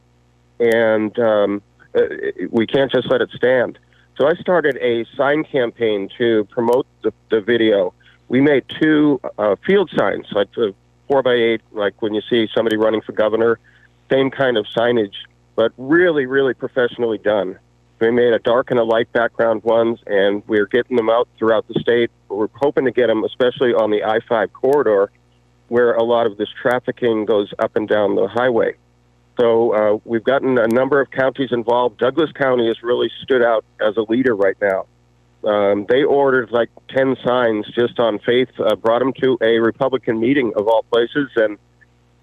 and 0.58 1.18
um, 1.18 1.62
uh, 1.94 2.02
we 2.50 2.66
can't 2.66 2.90
just 2.90 3.10
let 3.10 3.20
it 3.20 3.30
stand. 3.30 3.78
So 4.16 4.26
I 4.26 4.34
started 4.34 4.76
a 4.80 5.04
sign 5.16 5.44
campaign 5.44 6.08
to 6.18 6.44
promote 6.44 6.86
the, 7.02 7.12
the 7.30 7.40
video. 7.40 7.92
We 8.28 8.40
made 8.40 8.64
two 8.68 9.20
uh, 9.38 9.56
field 9.66 9.90
signs, 9.96 10.26
like 10.32 10.52
the 10.54 10.74
four 11.12 11.22
by 11.22 11.34
eight, 11.34 11.60
like 11.72 12.00
when 12.00 12.14
you 12.14 12.22
see 12.30 12.48
somebody 12.54 12.76
running 12.76 13.02
for 13.02 13.12
governor 13.12 13.58
same 14.10 14.30
kind 14.30 14.56
of 14.56 14.66
signage, 14.66 15.14
but 15.56 15.72
really, 15.76 16.26
really 16.26 16.54
professionally 16.54 17.18
done. 17.18 17.58
We 18.00 18.10
made 18.10 18.32
a 18.32 18.38
dark 18.38 18.70
and 18.70 18.80
a 18.80 18.84
light 18.84 19.12
background 19.12 19.62
ones, 19.62 20.00
and 20.06 20.42
we're 20.48 20.66
getting 20.66 20.96
them 20.96 21.08
out 21.08 21.28
throughout 21.38 21.68
the 21.68 21.80
state. 21.80 22.10
We're 22.28 22.48
hoping 22.54 22.84
to 22.86 22.90
get 22.90 23.06
them, 23.06 23.24
especially 23.24 23.72
on 23.72 23.90
the 23.90 24.02
I 24.02 24.18
5 24.28 24.52
corridor, 24.52 25.12
where 25.68 25.92
a 25.94 26.02
lot 26.02 26.26
of 26.26 26.36
this 26.36 26.48
trafficking 26.60 27.24
goes 27.26 27.52
up 27.58 27.76
and 27.76 27.88
down 27.88 28.16
the 28.16 28.26
highway. 28.26 28.74
So 29.40 29.72
uh, 29.72 29.98
we've 30.04 30.24
gotten 30.24 30.58
a 30.58 30.66
number 30.66 31.00
of 31.00 31.10
counties 31.10 31.52
involved. 31.52 31.98
Douglas 31.98 32.32
County 32.32 32.66
has 32.66 32.82
really 32.82 33.10
stood 33.22 33.42
out 33.42 33.64
as 33.80 33.96
a 33.96 34.02
leader 34.02 34.34
right 34.34 34.56
now. 34.60 34.86
Um, 35.44 35.86
they 35.88 36.04
ordered 36.04 36.50
like 36.52 36.70
10 36.90 37.16
signs 37.24 37.66
just 37.74 37.98
on 37.98 38.18
faith, 38.20 38.48
uh, 38.58 38.76
brought 38.76 39.00
them 39.00 39.12
to 39.20 39.38
a 39.40 39.58
Republican 39.58 40.20
meeting 40.20 40.52
of 40.56 40.68
all 40.68 40.84
places, 40.84 41.30
and 41.36 41.58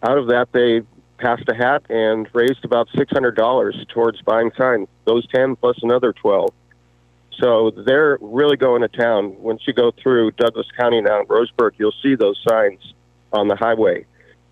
out 0.04 0.18
of 0.18 0.28
that, 0.28 0.52
they 0.54 0.82
passed 1.18 1.44
a 1.50 1.54
hat 1.54 1.84
and 1.90 2.28
raised 2.34 2.64
about 2.64 2.88
$600 2.90 3.88
towards 3.90 4.22
buying 4.22 4.52
signs, 4.58 4.88
those 5.06 5.28
10 5.28 5.58
plus 5.58 5.78
another 5.84 6.14
12. 6.14 6.54
So 7.40 7.72
they're 7.72 8.18
really 8.22 8.58
going 8.58 8.82
to 8.82 8.88
town. 8.88 9.36
Once 9.40 9.62
you 9.66 9.74
go 9.74 9.92
through 9.92 10.32
Douglas 10.32 10.68
County 10.78 11.02
now 11.02 11.22
in 11.22 11.28
Roseburg, 11.28 11.72
you'll 11.78 11.94
see 12.04 12.16
those 12.16 12.42
signs 12.48 12.94
on 13.32 13.48
the 13.48 13.56
highway. 13.56 14.06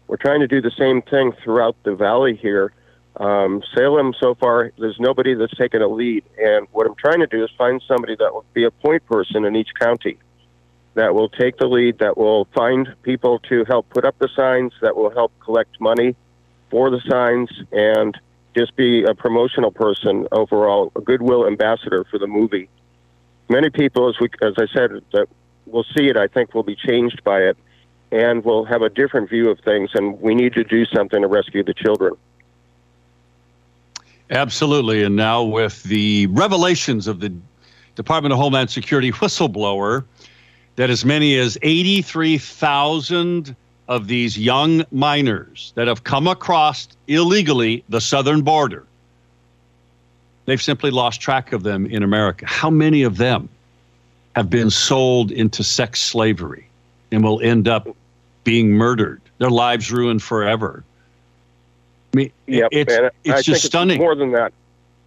We're 0.07 0.17
trying 0.17 0.39
to 0.39 0.47
do 0.47 0.61
the 0.61 0.71
same 0.71 1.01
thing 1.01 1.33
throughout 1.43 1.75
the 1.83 1.95
valley 1.95 2.35
here. 2.35 2.73
Um, 3.19 3.63
Salem, 3.75 4.13
so 4.19 4.35
far, 4.35 4.71
there's 4.77 4.99
nobody 4.99 5.33
that's 5.33 5.55
taken 5.57 5.81
a 5.81 5.87
lead. 5.87 6.23
And 6.37 6.67
what 6.71 6.85
I'm 6.85 6.95
trying 6.95 7.19
to 7.19 7.27
do 7.27 7.43
is 7.43 7.49
find 7.57 7.81
somebody 7.87 8.15
that 8.15 8.33
will 8.33 8.45
be 8.53 8.63
a 8.63 8.71
point 8.71 9.05
person 9.05 9.45
in 9.45 9.55
each 9.55 9.69
county 9.79 10.17
that 10.97 11.13
will 11.13 11.29
take 11.29 11.57
the 11.57 11.67
lead, 11.67 11.99
that 11.99 12.17
will 12.17 12.45
find 12.55 12.89
people 13.03 13.37
to 13.37 13.63
help 13.65 13.87
put 13.89 14.03
up 14.03 14.17
the 14.17 14.27
signs, 14.35 14.73
that 14.81 14.97
will 14.97 15.11
help 15.11 15.31
collect 15.39 15.79
money 15.79 16.15
for 16.71 16.89
the 16.89 16.99
signs 17.07 17.49
and 17.71 18.19
just 18.55 18.75
be 18.75 19.03
a 19.03 19.13
promotional 19.13 19.71
person 19.71 20.27
overall, 20.31 20.91
a 20.95 21.01
goodwill 21.01 21.45
ambassador 21.45 22.03
for 22.09 22.17
the 22.17 22.25
movie. 22.25 22.67
Many 23.47 23.69
people, 23.69 24.09
as 24.09 24.19
we, 24.19 24.29
as 24.41 24.53
I 24.57 24.65
said, 24.73 24.89
that 25.13 25.27
will 25.67 25.85
see 25.95 26.07
it, 26.07 26.17
I 26.17 26.27
think, 26.27 26.55
will 26.55 26.63
be 26.63 26.75
changed 26.75 27.23
by 27.23 27.41
it, 27.41 27.57
and 28.11 28.43
will 28.43 28.65
have 28.65 28.81
a 28.81 28.89
different 28.89 29.29
view 29.29 29.51
of 29.51 29.59
things. 29.59 29.91
And 29.93 30.19
we 30.19 30.33
need 30.33 30.53
to 30.53 30.63
do 30.63 30.85
something 30.85 31.21
to 31.21 31.27
rescue 31.27 31.63
the 31.63 31.75
children. 31.75 32.15
Absolutely. 34.29 35.03
And 35.03 35.15
now 35.15 35.43
with 35.43 35.83
the 35.83 36.27
revelations 36.27 37.07
of 37.07 37.19
the 37.19 37.33
Department 37.95 38.33
of 38.33 38.39
Homeland 38.39 38.69
Security 38.69 39.11
whistleblower, 39.11 40.03
that 40.75 40.89
as 40.89 41.03
many 41.03 41.37
as 41.37 41.57
83,000 41.61 43.55
of 43.87 44.07
these 44.07 44.37
young 44.37 44.85
minors 44.91 45.71
that 45.75 45.87
have 45.87 46.03
come 46.03 46.27
across 46.27 46.87
illegally 47.07 47.83
the 47.89 48.01
southern 48.01 48.41
border. 48.41 48.85
They've 50.45 50.61
simply 50.61 50.91
lost 50.91 51.21
track 51.21 51.51
of 51.53 51.63
them 51.63 51.85
in 51.85 52.03
America. 52.03 52.45
How 52.45 52.69
many 52.69 53.03
of 53.03 53.17
them 53.17 53.49
have 54.35 54.49
been 54.49 54.69
sold 54.69 55.31
into 55.31 55.63
sex 55.63 55.99
slavery 56.01 56.67
and 57.11 57.23
will 57.23 57.41
end 57.41 57.67
up 57.67 57.87
being 58.43 58.71
murdered, 58.71 59.21
their 59.39 59.49
lives 59.49 59.91
ruined 59.91 60.21
forever. 60.21 60.83
Mean, 62.17 62.31
Yep, 62.47 62.69
it's, 62.71 62.93
and 62.93 63.11
it's 63.23 63.33
I 63.39 63.41
just 63.41 63.61
think 63.61 63.71
stunning. 63.71 63.95
It's 63.95 63.99
more 64.01 64.15
than 64.15 64.31
that. 64.31 64.51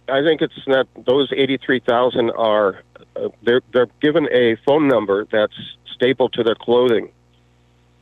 I 0.07 0.21
think 0.23 0.41
it's 0.41 0.53
that 0.67 0.87
those 1.05 1.31
83,000 1.31 2.31
are 2.31 2.81
uh, 3.15 3.29
they're 3.43 3.61
they're 3.73 3.87
given 4.01 4.27
a 4.31 4.55
phone 4.65 4.87
number 4.87 5.25
that's 5.31 5.53
stapled 5.93 6.33
to 6.33 6.43
their 6.43 6.55
clothing. 6.55 7.11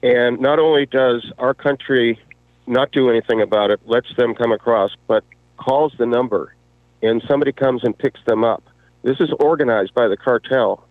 And 0.04 0.40
not 0.40 0.60
only 0.60 0.86
does 0.86 1.30
our 1.40 1.54
country 1.54 2.20
not 2.68 2.92
do 2.92 3.10
anything 3.10 3.42
about 3.42 3.72
it, 3.72 3.80
lets 3.86 4.16
them 4.16 4.34
come 4.36 4.52
across, 4.52 4.92
but 5.08 5.24
calls 5.58 5.94
the 5.98 6.06
number 6.06 6.54
and 7.02 7.22
somebody 7.28 7.52
comes 7.52 7.84
and 7.84 7.98
picks 7.98 8.20
them 8.26 8.44
up. 8.44 8.64
This 9.04 9.20
is 9.20 9.30
organized 9.40 9.94
by 9.94 10.08
the 10.08 10.18
cartel. 10.18 10.86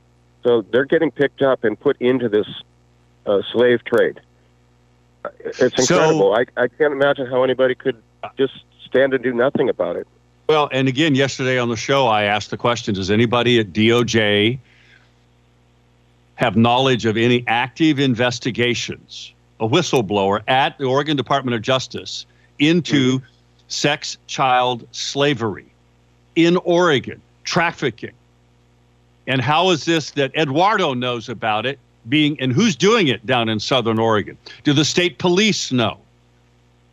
So 0.45 0.63
they're 0.73 0.85
getting 0.87 1.11
picked 1.11 1.43
up 1.43 1.65
and 1.65 1.79
put 1.79 1.97
into 2.01 2.29
this 2.29 2.47
uh, 3.27 3.43
slave 3.53 3.85
trade. 3.85 4.21
Uh, 5.25 5.29
It's 5.41 5.59
So- 5.87 5.95
incredible. 5.97 6.35
I, 6.35 6.45
I 6.57 6.69
can't 6.69 6.93
imagine 6.93 7.27
how 7.27 7.43
anybody 7.45 7.75
could 7.75 8.03
just 8.37 8.65
stand 8.85 9.15
and 9.15 9.23
do 9.23 9.33
nothing 9.33 9.69
about 9.69 9.97
it. 9.97 10.07
Well, 10.49 10.69
and 10.73 10.89
again, 10.89 11.15
yesterday 11.15 11.59
on 11.59 11.69
the 11.69 11.77
show, 11.77 12.07
I 12.07 12.25
asked 12.25 12.51
the 12.51 12.57
question 12.57 12.95
Does 12.95 13.11
anybody 13.11 13.59
at 13.59 13.73
DOJ 13.73 14.59
have 16.37 16.57
knowledge 16.57 17.05
of 17.05 17.17
any 17.17 17.45
active 17.47 17.99
investigations, 17.99 19.33
a 19.61 19.69
whistleblower 19.69 20.43
at 20.49 20.79
the 20.79 20.85
Oregon 20.85 21.17
Department 21.17 21.55
of 21.55 21.63
Justice 21.63 22.25
into 22.59 23.19
mm-hmm. 23.19 23.27
sex 23.69 24.17
child 24.27 24.87
slavery 24.93 25.67
in 26.35 26.57
Oregon, 26.59 27.21
trafficking? 27.45 28.13
And 29.27 29.43
how 29.43 29.69
is 29.71 29.85
this 29.85 30.13
that 30.13 30.35
Eduardo 30.35 30.95
knows 30.95 31.29
about 31.29 31.67
it 31.67 31.79
being, 32.09 32.41
and 32.41 32.53
who's 32.53 32.75
doing 32.75 33.09
it 33.09 33.27
down 33.27 33.51
in 33.51 33.61
Southern 33.61 33.99
Oregon? 33.99 34.39
Do 34.65 34.73
the 34.73 34.85
state 34.85 35.19
police 35.19 35.71
know? 35.71 35.99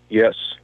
Yes. 0.10 0.55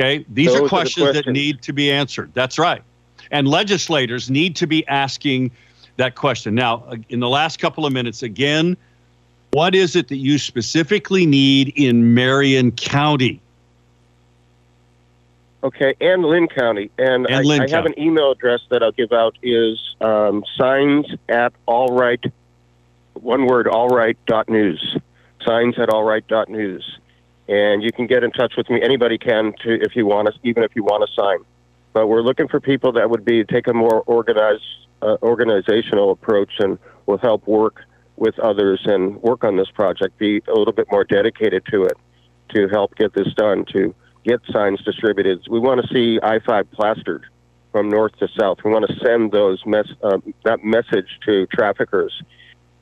Okay, 0.00 0.24
these 0.30 0.48
are 0.54 0.58
are 0.58 0.62
the 0.62 0.68
questions 0.68 1.12
that 1.12 1.26
need 1.26 1.60
to 1.62 1.72
be 1.72 1.92
answered. 1.92 2.30
That's 2.32 2.58
right. 2.58 2.82
And 3.30 3.46
legislators 3.46 4.30
need 4.30 4.56
to 4.56 4.66
be 4.66 4.86
asking 4.88 5.50
that 5.96 6.14
question. 6.14 6.54
Now, 6.54 6.84
uh, 6.88 6.96
in 7.10 7.20
the 7.20 7.28
last 7.28 7.58
couple 7.58 7.84
of 7.84 7.92
minutes, 7.92 8.22
again, 8.22 8.76
what 9.50 9.74
is 9.74 9.96
it 9.96 10.08
that 10.08 10.16
you 10.16 10.38
specifically 10.38 11.26
need 11.26 11.72
in 11.76 12.14
Marion 12.14 12.72
County? 12.72 13.40
Okay, 15.62 15.94
and 16.00 16.24
Linn 16.24 16.48
County. 16.48 16.90
And, 16.96 17.26
And 17.26 17.34
I, 17.36 17.42
Lynn 17.42 17.62
I 17.62 17.68
have 17.68 17.84
an 17.84 17.98
email 17.98 18.30
address 18.30 18.60
that 18.70 18.82
I'll 18.82 18.92
give 18.92 19.12
out 19.12 19.36
is 19.42 19.94
um, 20.00 20.42
signs 20.56 21.06
at 21.28 21.52
all 21.66 21.94
right, 21.94 22.24
one 23.14 23.44
word, 23.44 23.68
all 23.68 23.88
right 23.88 24.16
dot 24.24 24.48
news. 24.48 24.96
Signs 25.44 25.78
at 25.78 25.90
all 25.90 26.04
right 26.04 26.26
dot 26.26 26.48
news. 26.48 26.98
And 27.50 27.82
you 27.82 27.92
can 27.92 28.06
get 28.06 28.24
in 28.24 28.30
touch 28.30 28.54
with 28.56 28.70
me. 28.70 28.80
Anybody 28.82 29.18
can, 29.18 29.52
to, 29.64 29.74
if 29.82 29.96
you 29.96 30.06
want 30.06 30.28
to, 30.28 30.34
even 30.48 30.62
if 30.62 30.70
you 30.74 30.84
want 30.84 31.06
to 31.06 31.14
sign. 31.20 31.38
But 31.92 32.06
we're 32.06 32.22
looking 32.22 32.48
for 32.48 32.60
people 32.60 32.92
that 32.92 33.10
would 33.10 33.24
be 33.24 33.44
take 33.44 33.66
a 33.66 33.74
more 33.74 34.02
organized, 34.06 34.62
uh, 35.02 35.16
organizational 35.22 36.12
approach 36.12 36.52
and 36.60 36.78
will 37.06 37.18
help 37.18 37.46
work 37.48 37.80
with 38.16 38.38
others 38.38 38.80
and 38.84 39.20
work 39.22 39.42
on 39.42 39.56
this 39.56 39.68
project. 39.74 40.16
Be 40.16 40.40
a 40.46 40.54
little 40.54 40.72
bit 40.72 40.86
more 40.92 41.04
dedicated 41.04 41.64
to 41.72 41.82
it 41.82 41.96
to 42.54 42.68
help 42.68 42.94
get 42.94 43.14
this 43.14 43.32
done. 43.34 43.64
To 43.72 43.94
get 44.24 44.40
signs 44.52 44.82
distributed. 44.82 45.46
We 45.50 45.58
want 45.58 45.80
to 45.82 45.88
see 45.92 46.18
I-5 46.22 46.70
plastered 46.72 47.24
from 47.72 47.88
north 47.88 48.16
to 48.18 48.28
south. 48.38 48.58
We 48.64 48.70
want 48.70 48.86
to 48.88 48.94
send 49.04 49.32
those 49.32 49.62
mess 49.64 49.86
uh, 50.02 50.18
that 50.44 50.64
message 50.64 51.08
to 51.26 51.46
traffickers. 51.46 52.12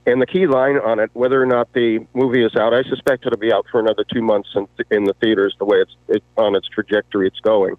And 0.08 0.22
the 0.22 0.26
key 0.26 0.46
line 0.46 0.78
on 0.78 1.00
it, 1.00 1.10
whether 1.12 1.42
or 1.42 1.44
not 1.44 1.70
the 1.74 1.98
movie 2.14 2.42
is 2.42 2.56
out, 2.56 2.72
I 2.72 2.82
suspect 2.84 3.26
it'll 3.26 3.38
be 3.38 3.52
out 3.52 3.66
for 3.70 3.78
another 3.78 4.04
two 4.10 4.22
months 4.22 4.48
in, 4.54 4.66
in 4.90 5.04
the 5.04 5.12
theaters. 5.12 5.54
The 5.58 5.66
way 5.66 5.82
it's 5.82 5.94
it, 6.08 6.22
on 6.38 6.56
its 6.56 6.66
trajectory 6.66 7.26
it's 7.26 7.40
going, 7.40 7.76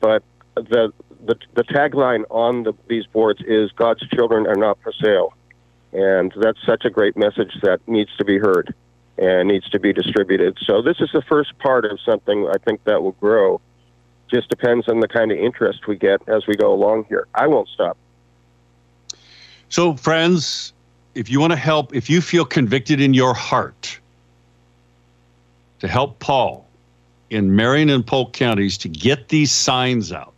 but 0.00 0.24
the 0.56 0.92
the, 1.24 1.36
the 1.54 1.62
tagline 1.62 2.24
on 2.28 2.64
the, 2.64 2.72
these 2.88 3.06
boards 3.06 3.40
is 3.46 3.70
"God's 3.70 4.04
children 4.08 4.48
are 4.48 4.56
not 4.56 4.78
for 4.82 4.92
sale," 4.92 5.32
and 5.92 6.34
that's 6.42 6.58
such 6.66 6.84
a 6.84 6.90
great 6.90 7.16
message 7.16 7.52
that 7.62 7.86
needs 7.86 8.10
to 8.16 8.24
be 8.24 8.36
heard 8.36 8.74
and 9.16 9.46
needs 9.46 9.70
to 9.70 9.78
be 9.78 9.92
distributed. 9.92 10.58
So 10.60 10.82
this 10.82 10.96
is 10.98 11.10
the 11.12 11.22
first 11.22 11.56
part 11.60 11.84
of 11.84 12.00
something 12.04 12.48
I 12.48 12.58
think 12.58 12.82
that 12.82 13.00
will 13.00 13.12
grow. 13.12 13.60
Just 14.28 14.48
depends 14.48 14.88
on 14.88 14.98
the 14.98 15.06
kind 15.06 15.30
of 15.30 15.38
interest 15.38 15.86
we 15.86 15.94
get 15.94 16.20
as 16.28 16.48
we 16.48 16.56
go 16.56 16.74
along 16.74 17.04
here. 17.08 17.28
I 17.32 17.46
won't 17.46 17.68
stop. 17.68 17.96
So, 19.68 19.94
friends, 19.94 20.73
if 21.14 21.30
you 21.30 21.40
want 21.40 21.52
to 21.52 21.56
help, 21.56 21.94
if 21.94 22.10
you 22.10 22.20
feel 22.20 22.44
convicted 22.44 23.00
in 23.00 23.14
your 23.14 23.34
heart 23.34 23.98
to 25.80 25.88
help 25.88 26.18
Paul 26.18 26.66
in 27.30 27.54
Marion 27.54 27.90
and 27.90 28.06
Polk 28.06 28.32
counties 28.32 28.76
to 28.78 28.88
get 28.88 29.28
these 29.28 29.52
signs 29.52 30.12
out, 30.12 30.34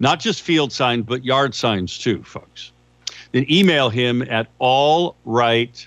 not 0.00 0.20
just 0.20 0.42
field 0.42 0.72
signs, 0.72 1.04
but 1.06 1.24
yard 1.24 1.54
signs 1.54 1.98
too, 1.98 2.22
folks, 2.22 2.72
then 3.32 3.46
email 3.50 3.90
him 3.90 4.22
at 4.22 4.48
all 4.58 5.16
right, 5.24 5.86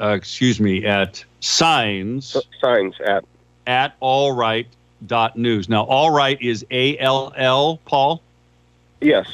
uh, 0.00 0.08
excuse 0.08 0.60
me, 0.60 0.84
at 0.84 1.24
signs 1.40 2.36
Signs 2.60 2.94
at 3.06 3.24
at 3.66 3.94
all 4.00 4.32
right 4.32 4.66
dot 5.06 5.36
news. 5.36 5.68
Now, 5.68 5.84
all 5.84 6.10
right 6.10 6.40
is 6.40 6.64
A 6.70 6.98
L 6.98 7.32
L, 7.36 7.78
Paul? 7.84 8.22
yes, 9.00 9.28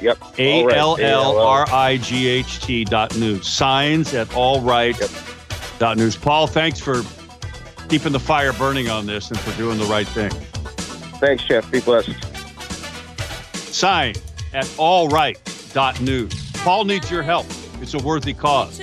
yep. 0.00 0.18
A 0.38 0.64
L 0.74 0.96
L 1.00 1.38
R. 1.38 1.66
I 1.70 1.96
G 1.98 2.28
H 2.28 2.60
T 2.60 2.84
dot 2.84 3.16
news. 3.16 3.46
Signs 3.46 4.14
at 4.14 4.34
all 4.34 4.60
right 4.60 4.96
dot 5.78 5.96
news. 5.96 6.16
Paul, 6.16 6.46
thanks 6.46 6.80
for 6.80 7.02
keeping 7.88 8.12
the 8.12 8.20
fire 8.20 8.52
burning 8.52 8.88
on 8.90 9.06
this 9.06 9.30
and 9.30 9.38
for 9.40 9.56
doing 9.56 9.78
the 9.78 9.84
right 9.86 10.08
thing. 10.08 10.30
Thanks, 11.20 11.44
Jeff. 11.44 11.70
Be 11.70 11.80
blessed. 11.80 12.14
Sign 13.74 14.14
at 14.54 14.72
all 14.78 15.08
right 15.08 15.38
dot 15.72 16.00
news. 16.00 16.50
Paul 16.52 16.84
needs 16.84 17.10
your 17.10 17.22
help. 17.22 17.46
It's 17.80 17.94
a 17.94 17.98
worthy 17.98 18.34
cause. 18.34 18.80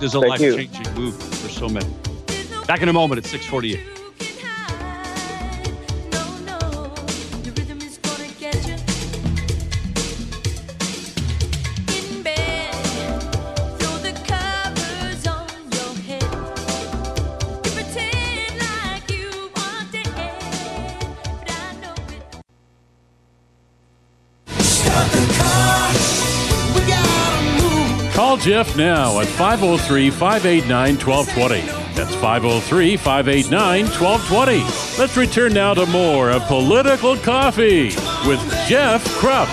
There's 0.00 0.14
a 0.14 0.20
life 0.20 0.40
changing 0.40 0.94
movement 0.94 1.34
for 1.34 1.48
so 1.48 1.68
many. 1.68 1.86
Back 2.66 2.82
in 2.82 2.88
a 2.88 2.92
moment 2.92 3.24
at 3.24 3.30
648. 3.30 3.95
Jeff 28.46 28.76
now 28.76 29.18
at 29.18 29.26
503 29.26 30.08
589 30.08 30.94
1220. 30.98 31.66
That's 31.96 32.14
503 32.14 32.96
589 32.96 33.86
1220. 33.86 35.00
Let's 35.00 35.16
return 35.16 35.52
now 35.52 35.74
to 35.74 35.84
more 35.86 36.30
of 36.30 36.44
Political 36.44 37.16
Coffee 37.16 37.86
with 38.24 38.38
Jeff 38.68 39.04
Kropp. 39.18 39.48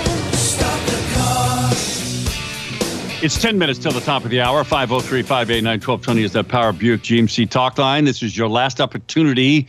It's 3.23 3.41
10 3.41 3.57
minutes 3.57 3.79
till 3.79 3.93
the 3.93 3.99
top 4.01 4.25
of 4.25 4.29
the 4.29 4.41
hour. 4.41 4.63
503 4.63 5.23
589 5.23 5.71
1220 5.79 6.23
is 6.23 6.33
that 6.33 6.47
Power 6.47 6.71
Buick 6.71 7.01
GMC 7.01 7.49
talk 7.49 7.79
line. 7.79 8.05
This 8.05 8.21
is 8.21 8.37
your 8.37 8.47
last 8.47 8.79
opportunity 8.79 9.67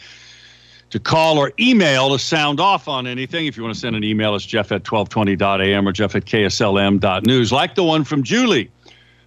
to 0.91 1.01
call 1.01 1.39
or 1.39 1.51
email 1.59 2.11
to 2.11 2.19
sound 2.19 2.61
off 2.61 2.89
on 2.89 3.07
anything. 3.07 3.47
If 3.47 3.57
you 3.57 3.63
want 3.63 3.75
to 3.75 3.81
send 3.81 3.97
an 3.97 4.05
email, 4.05 4.35
it's 4.35 4.45
jeff 4.45 4.71
at 4.71 4.85
1220.am 4.85 5.89
or 5.89 5.93
jeff 5.93 6.15
at 6.15 6.27
kslm.news, 6.27 7.53
like 7.53 7.75
the 7.75 7.85
one 7.85 8.05
from 8.05 8.23
Julie. 8.23 8.71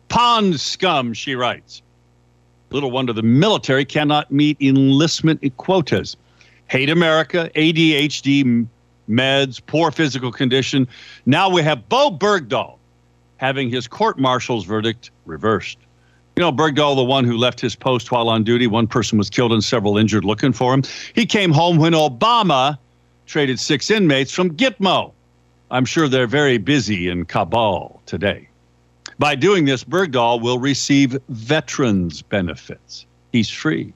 Pond 0.09 0.59
scum, 0.59 1.13
she 1.13 1.35
writes. 1.35 1.81
Little 2.69 2.91
wonder 2.91 3.13
the 3.13 3.23
military 3.23 3.85
cannot 3.85 4.31
meet 4.31 4.57
enlistment 4.59 5.41
quotas. 5.57 6.17
Hate 6.67 6.89
America, 6.89 7.49
ADHD, 7.55 8.67
meds, 9.09 9.61
poor 9.65 9.91
physical 9.91 10.31
condition. 10.31 10.87
Now 11.25 11.49
we 11.49 11.61
have 11.63 11.87
Bo 11.87 12.11
Bergdahl 12.11 12.77
having 13.37 13.69
his 13.69 13.87
court 13.87 14.19
martial's 14.19 14.65
verdict 14.65 15.11
reversed. 15.25 15.77
You 16.35 16.41
know, 16.41 16.51
Bergdahl, 16.51 16.95
the 16.95 17.03
one 17.03 17.23
who 17.23 17.37
left 17.37 17.59
his 17.59 17.75
post 17.75 18.11
while 18.11 18.29
on 18.29 18.43
duty, 18.43 18.67
one 18.67 18.87
person 18.87 19.17
was 19.17 19.29
killed 19.29 19.53
and 19.53 19.63
several 19.63 19.97
injured 19.97 20.25
looking 20.25 20.53
for 20.53 20.73
him. 20.73 20.83
He 21.15 21.25
came 21.25 21.51
home 21.51 21.77
when 21.77 21.93
Obama 21.93 22.77
traded 23.25 23.59
six 23.59 23.89
inmates 23.89 24.31
from 24.31 24.55
Gitmo. 24.55 25.13
I'm 25.71 25.85
sure 25.85 26.07
they're 26.07 26.27
very 26.27 26.57
busy 26.57 27.09
in 27.09 27.25
Kabul 27.25 28.01
today. 28.05 28.46
By 29.19 29.35
doing 29.35 29.65
this, 29.65 29.83
Bergdahl 29.83 30.41
will 30.41 30.59
receive 30.59 31.17
veterans 31.29 32.21
benefits. 32.21 33.05
He's 33.31 33.49
free. 33.49 33.93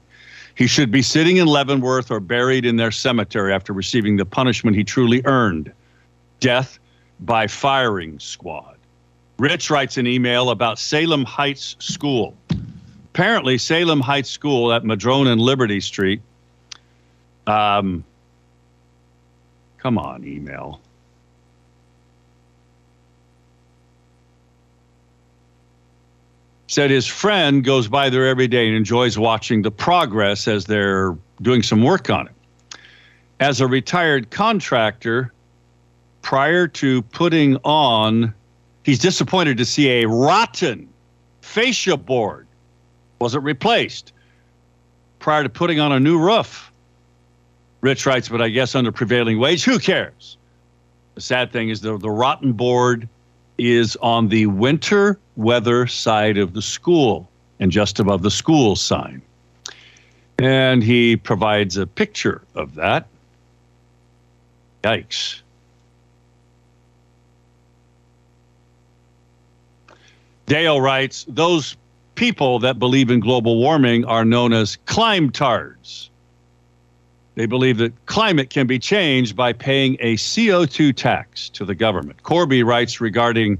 He 0.55 0.67
should 0.67 0.91
be 0.91 1.01
sitting 1.01 1.37
in 1.37 1.47
Leavenworth 1.47 2.11
or 2.11 2.19
buried 2.19 2.65
in 2.65 2.75
their 2.75 2.91
cemetery 2.91 3.53
after 3.53 3.73
receiving 3.73 4.17
the 4.17 4.25
punishment 4.25 4.75
he 4.75 4.83
truly 4.83 5.21
earned 5.25 5.71
death 6.39 6.79
by 7.21 7.47
firing 7.47 8.19
squad. 8.19 8.77
Rich 9.37 9.69
writes 9.69 9.97
an 9.97 10.07
email 10.07 10.49
about 10.49 10.77
Salem 10.77 11.23
Heights 11.23 11.75
School. 11.79 12.35
Apparently, 13.13 13.57
Salem 13.57 13.99
Heights 13.99 14.29
School 14.29 14.71
at 14.71 14.83
Madrone 14.83 15.27
and 15.27 15.41
Liberty 15.41 15.79
Street. 15.79 16.21
Um, 17.47 18.03
come 19.77 19.97
on, 19.97 20.23
email. 20.25 20.79
Said 26.71 26.89
his 26.89 27.05
friend 27.05 27.65
goes 27.65 27.89
by 27.89 28.09
there 28.09 28.25
every 28.25 28.47
day 28.47 28.65
and 28.65 28.77
enjoys 28.77 29.17
watching 29.17 29.61
the 29.61 29.69
progress 29.69 30.47
as 30.47 30.63
they're 30.63 31.17
doing 31.41 31.63
some 31.63 31.83
work 31.83 32.09
on 32.09 32.27
it. 32.27 32.79
As 33.41 33.59
a 33.59 33.67
retired 33.67 34.31
contractor, 34.31 35.33
prior 36.21 36.69
to 36.69 37.01
putting 37.01 37.57
on, 37.65 38.33
he's 38.85 38.99
disappointed 38.99 39.57
to 39.57 39.65
see 39.65 40.01
a 40.01 40.07
rotten 40.07 40.87
fascia 41.41 41.97
board 41.97 42.47
wasn't 43.19 43.43
replaced 43.43 44.13
prior 45.19 45.43
to 45.43 45.49
putting 45.49 45.81
on 45.81 45.91
a 45.91 45.99
new 45.99 46.17
roof. 46.17 46.71
Rich 47.81 48.05
writes, 48.05 48.29
but 48.29 48.41
I 48.41 48.47
guess 48.47 48.75
under 48.75 48.93
prevailing 48.93 49.39
wage, 49.39 49.65
who 49.65 49.77
cares? 49.77 50.37
The 51.15 51.21
sad 51.21 51.51
thing 51.51 51.67
is 51.67 51.81
the, 51.81 51.97
the 51.97 52.09
rotten 52.09 52.53
board 52.53 53.09
is 53.61 53.95
on 54.01 54.27
the 54.29 54.47
winter 54.47 55.19
weather 55.35 55.85
side 55.85 56.37
of 56.37 56.53
the 56.53 56.61
school 56.61 57.29
and 57.59 57.71
just 57.71 57.99
above 57.99 58.23
the 58.23 58.31
school 58.31 58.75
sign. 58.75 59.21
And 60.39 60.83
he 60.83 61.15
provides 61.15 61.77
a 61.77 61.85
picture 61.85 62.41
of 62.55 62.73
that. 62.75 63.07
Yikes. 64.83 65.41
Dale 70.47 70.81
writes, 70.81 71.25
those 71.27 71.77
people 72.15 72.59
that 72.59 72.79
believe 72.79 73.11
in 73.11 73.19
global 73.19 73.57
warming 73.59 74.05
are 74.05 74.25
known 74.25 74.53
as 74.53 74.77
climetards. 74.85 76.09
They 77.35 77.45
believe 77.45 77.77
that 77.77 77.93
climate 78.07 78.49
can 78.49 78.67
be 78.67 78.77
changed 78.77 79.35
by 79.35 79.53
paying 79.53 79.95
a 79.99 80.15
CO2 80.15 80.95
tax 80.95 81.49
to 81.49 81.63
the 81.63 81.75
government. 81.75 82.23
Corby 82.23 82.63
writes 82.63 82.99
regarding 82.99 83.57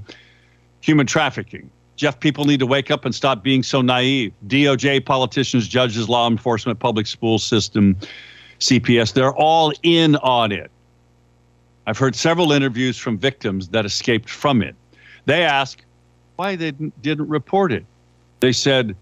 human 0.80 1.06
trafficking. 1.06 1.70
Jeff, 1.96 2.20
people 2.20 2.44
need 2.44 2.60
to 2.60 2.66
wake 2.66 2.90
up 2.90 3.04
and 3.04 3.14
stop 3.14 3.42
being 3.42 3.62
so 3.62 3.80
naive. 3.80 4.32
DOJ, 4.46 5.04
politicians, 5.04 5.68
judges, 5.68 6.08
law 6.08 6.28
enforcement, 6.28 6.78
public 6.80 7.06
school 7.06 7.38
system, 7.38 7.96
CPS, 8.58 9.12
they're 9.12 9.34
all 9.34 9.72
in 9.82 10.16
on 10.16 10.52
it. 10.52 10.70
I've 11.86 11.98
heard 11.98 12.14
several 12.14 12.52
interviews 12.52 12.96
from 12.98 13.18
victims 13.18 13.68
that 13.68 13.84
escaped 13.84 14.28
from 14.28 14.62
it. 14.62 14.74
They 15.24 15.42
ask 15.42 15.82
why 16.36 16.56
they 16.56 16.72
didn't, 16.72 17.28
report 17.28 17.72
it. 17.72 17.84
They 18.40 18.52
said, 18.52 18.96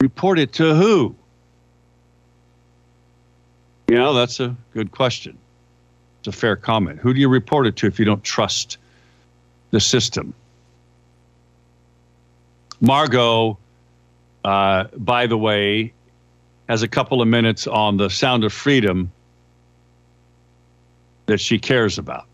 report 0.00 0.38
it 0.38 0.52
to 0.54 0.74
who? 0.74 1.14
You 3.88 3.96
know, 3.96 4.14
that's 4.14 4.40
a 4.40 4.56
good 4.72 4.90
question. 4.90 5.38
It's 6.20 6.28
a 6.28 6.32
fair 6.32 6.56
comment. 6.56 6.98
Who 6.98 7.14
do 7.14 7.20
you 7.20 7.28
report 7.28 7.66
it 7.66 7.76
to 7.76 7.86
if 7.86 7.98
you 7.98 8.04
don't 8.04 8.24
trust 8.24 8.78
the 9.70 9.80
system? 9.80 10.34
Margot, 12.80 13.58
uh, 14.44 14.84
by 14.96 15.26
the 15.26 15.38
way, 15.38 15.92
has 16.68 16.82
a 16.82 16.88
couple 16.88 17.22
of 17.22 17.28
minutes 17.28 17.66
on 17.66 17.96
the 17.96 18.10
sound 18.10 18.42
of 18.42 18.52
freedom 18.52 19.10
that 21.26 21.38
she 21.38 21.58
cares 21.58 21.96
about. 21.96 22.26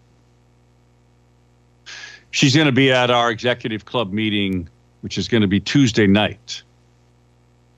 She's 2.30 2.54
going 2.54 2.66
to 2.66 2.72
be 2.72 2.90
at 2.90 3.10
our 3.10 3.30
executive 3.30 3.84
club 3.84 4.10
meeting, 4.10 4.68
which 5.02 5.18
is 5.18 5.28
going 5.28 5.42
to 5.42 5.46
be 5.46 5.60
Tuesday 5.60 6.06
night 6.06 6.62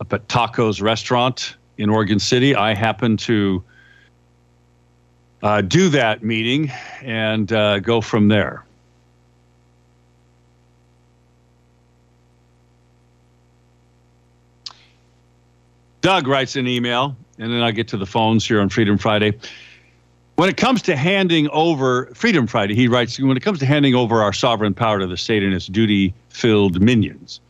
up 0.00 0.12
at 0.12 0.28
Tacos 0.28 0.80
Restaurant 0.80 1.56
in 1.78 1.90
Oregon 1.90 2.18
City. 2.18 2.54
I 2.54 2.74
happen 2.74 3.16
to 3.18 3.62
uh, 5.42 5.60
do 5.60 5.88
that 5.90 6.22
meeting 6.22 6.70
and 7.02 7.52
uh, 7.52 7.78
go 7.80 8.00
from 8.00 8.28
there. 8.28 8.64
Doug 16.00 16.28
writes 16.28 16.54
an 16.56 16.68
email, 16.68 17.16
and 17.38 17.50
then 17.50 17.62
I 17.62 17.70
get 17.70 17.88
to 17.88 17.96
the 17.96 18.04
phones 18.04 18.46
here 18.46 18.60
on 18.60 18.68
Freedom 18.68 18.98
Friday. 18.98 19.38
When 20.36 20.50
it 20.50 20.56
comes 20.56 20.82
to 20.82 20.96
handing 20.96 21.48
over 21.48 22.06
Freedom 22.14 22.46
Friday, 22.46 22.74
he 22.74 22.88
writes, 22.88 23.18
when 23.18 23.36
it 23.36 23.42
comes 23.42 23.58
to 23.60 23.66
handing 23.66 23.94
over 23.94 24.20
our 24.20 24.32
sovereign 24.32 24.74
power 24.74 24.98
to 24.98 25.06
the 25.06 25.16
state 25.16 25.42
and 25.42 25.54
its 25.54 25.66
duty 25.66 26.12
filled 26.28 26.80
minions, 26.82 27.40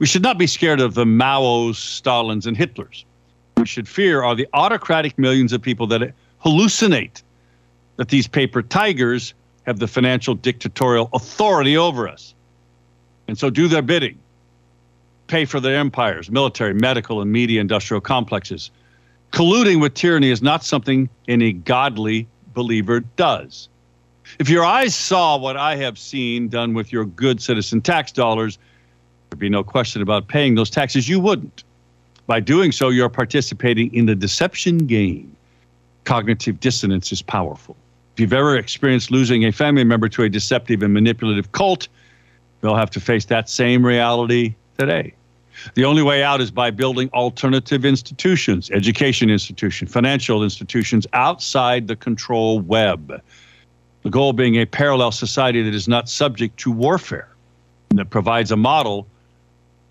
we 0.00 0.06
should 0.06 0.22
not 0.22 0.38
be 0.38 0.46
scared 0.46 0.80
of 0.80 0.94
the 0.94 1.06
Maos, 1.06 1.78
Stalins, 1.78 2.46
and 2.46 2.56
Hitlers. 2.56 3.04
We 3.60 3.66
should 3.66 3.86
fear 3.86 4.22
are 4.22 4.34
the 4.34 4.48
autocratic 4.54 5.18
millions 5.18 5.52
of 5.52 5.60
people 5.60 5.86
that 5.88 6.14
hallucinate 6.42 7.22
that 7.96 8.08
these 8.08 8.26
paper 8.26 8.62
tigers 8.62 9.34
have 9.66 9.78
the 9.78 9.86
financial 9.86 10.34
dictatorial 10.34 11.10
authority 11.12 11.76
over 11.76 12.08
us. 12.08 12.34
And 13.28 13.38
so 13.38 13.50
do 13.50 13.68
their 13.68 13.82
bidding, 13.82 14.18
pay 15.26 15.44
for 15.44 15.60
their 15.60 15.76
empires, 15.76 16.30
military, 16.30 16.72
medical, 16.72 17.20
and 17.20 17.30
media 17.30 17.60
industrial 17.60 18.00
complexes. 18.00 18.70
Colluding 19.30 19.78
with 19.78 19.92
tyranny 19.92 20.30
is 20.30 20.40
not 20.40 20.64
something 20.64 21.10
any 21.28 21.52
godly 21.52 22.26
believer 22.54 23.00
does. 23.16 23.68
If 24.38 24.48
your 24.48 24.64
eyes 24.64 24.94
saw 24.94 25.36
what 25.36 25.58
I 25.58 25.76
have 25.76 25.98
seen 25.98 26.48
done 26.48 26.72
with 26.72 26.92
your 26.92 27.04
good 27.04 27.42
citizen 27.42 27.82
tax 27.82 28.10
dollars, 28.10 28.58
there'd 29.28 29.38
be 29.38 29.50
no 29.50 29.62
question 29.62 30.00
about 30.00 30.28
paying 30.28 30.54
those 30.54 30.70
taxes. 30.70 31.10
You 31.10 31.20
wouldn't. 31.20 31.62
By 32.30 32.38
doing 32.38 32.70
so, 32.70 32.90
you're 32.90 33.08
participating 33.08 33.92
in 33.92 34.06
the 34.06 34.14
deception 34.14 34.86
game. 34.86 35.34
Cognitive 36.04 36.60
dissonance 36.60 37.10
is 37.10 37.22
powerful. 37.22 37.74
If 38.14 38.20
you've 38.20 38.32
ever 38.32 38.56
experienced 38.56 39.10
losing 39.10 39.44
a 39.46 39.50
family 39.50 39.82
member 39.82 40.08
to 40.10 40.22
a 40.22 40.28
deceptive 40.28 40.84
and 40.84 40.94
manipulative 40.94 41.50
cult, 41.50 41.88
they'll 42.60 42.76
have 42.76 42.90
to 42.90 43.00
face 43.00 43.24
that 43.24 43.48
same 43.48 43.84
reality 43.84 44.54
today. 44.78 45.12
The 45.74 45.84
only 45.84 46.04
way 46.04 46.22
out 46.22 46.40
is 46.40 46.52
by 46.52 46.70
building 46.70 47.10
alternative 47.14 47.84
institutions, 47.84 48.70
education 48.70 49.28
institutions, 49.28 49.90
financial 49.90 50.44
institutions 50.44 51.08
outside 51.12 51.88
the 51.88 51.96
control 51.96 52.60
web. 52.60 53.20
The 54.04 54.10
goal 54.10 54.34
being 54.34 54.54
a 54.54 54.66
parallel 54.66 55.10
society 55.10 55.64
that 55.64 55.74
is 55.74 55.88
not 55.88 56.08
subject 56.08 56.58
to 56.60 56.70
warfare 56.70 57.28
and 57.90 57.98
that 57.98 58.10
provides 58.10 58.52
a 58.52 58.56
model 58.56 59.08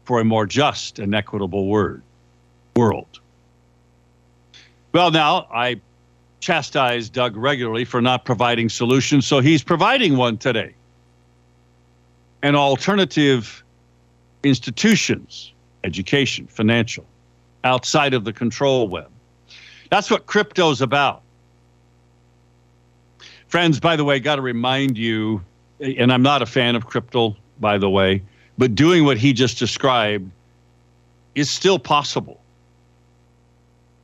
for 0.06 0.22
a 0.22 0.24
more 0.24 0.46
just 0.46 1.00
and 1.00 1.14
equitable 1.14 1.68
word, 1.68 2.02
world. 2.80 3.20
Well, 4.94 5.12
now, 5.12 5.48
I 5.54 5.82
chastise 6.40 7.10
Doug 7.10 7.36
regularly 7.36 7.84
for 7.84 8.02
not 8.02 8.24
providing 8.24 8.70
solutions, 8.70 9.28
so 9.28 9.42
he's 9.42 9.64
providing 9.64 10.16
one 10.16 10.38
today. 10.38 10.74
An 12.42 12.56
alternative 12.56 13.64
institutions, 14.44 15.52
education, 15.84 16.48
financial, 16.48 17.06
outside 17.66 18.14
of 18.14 18.24
the 18.24 18.32
control 18.32 18.88
web. 18.88 19.10
That's 19.92 20.10
what 20.10 20.26
crypto's 20.26 20.82
about. 20.82 21.22
Friends, 23.48 23.80
by 23.80 23.98
the 23.98 24.06
way, 24.06 24.20
got 24.20 24.38
to 24.38 24.42
remind 24.42 24.98
you, 24.98 25.42
and 25.82 26.14
I'm 26.14 26.22
not 26.22 26.42
a 26.42 26.46
fan 26.46 26.78
of 26.78 26.86
crypto, 26.86 27.36
by 27.60 27.78
the 27.78 27.90
way, 27.90 28.22
but 28.58 28.74
doing 28.74 29.04
what 29.04 29.18
he 29.18 29.34
just 29.34 29.60
described 29.60 30.32
is 31.36 31.50
still 31.50 31.80
possible, 31.80 32.40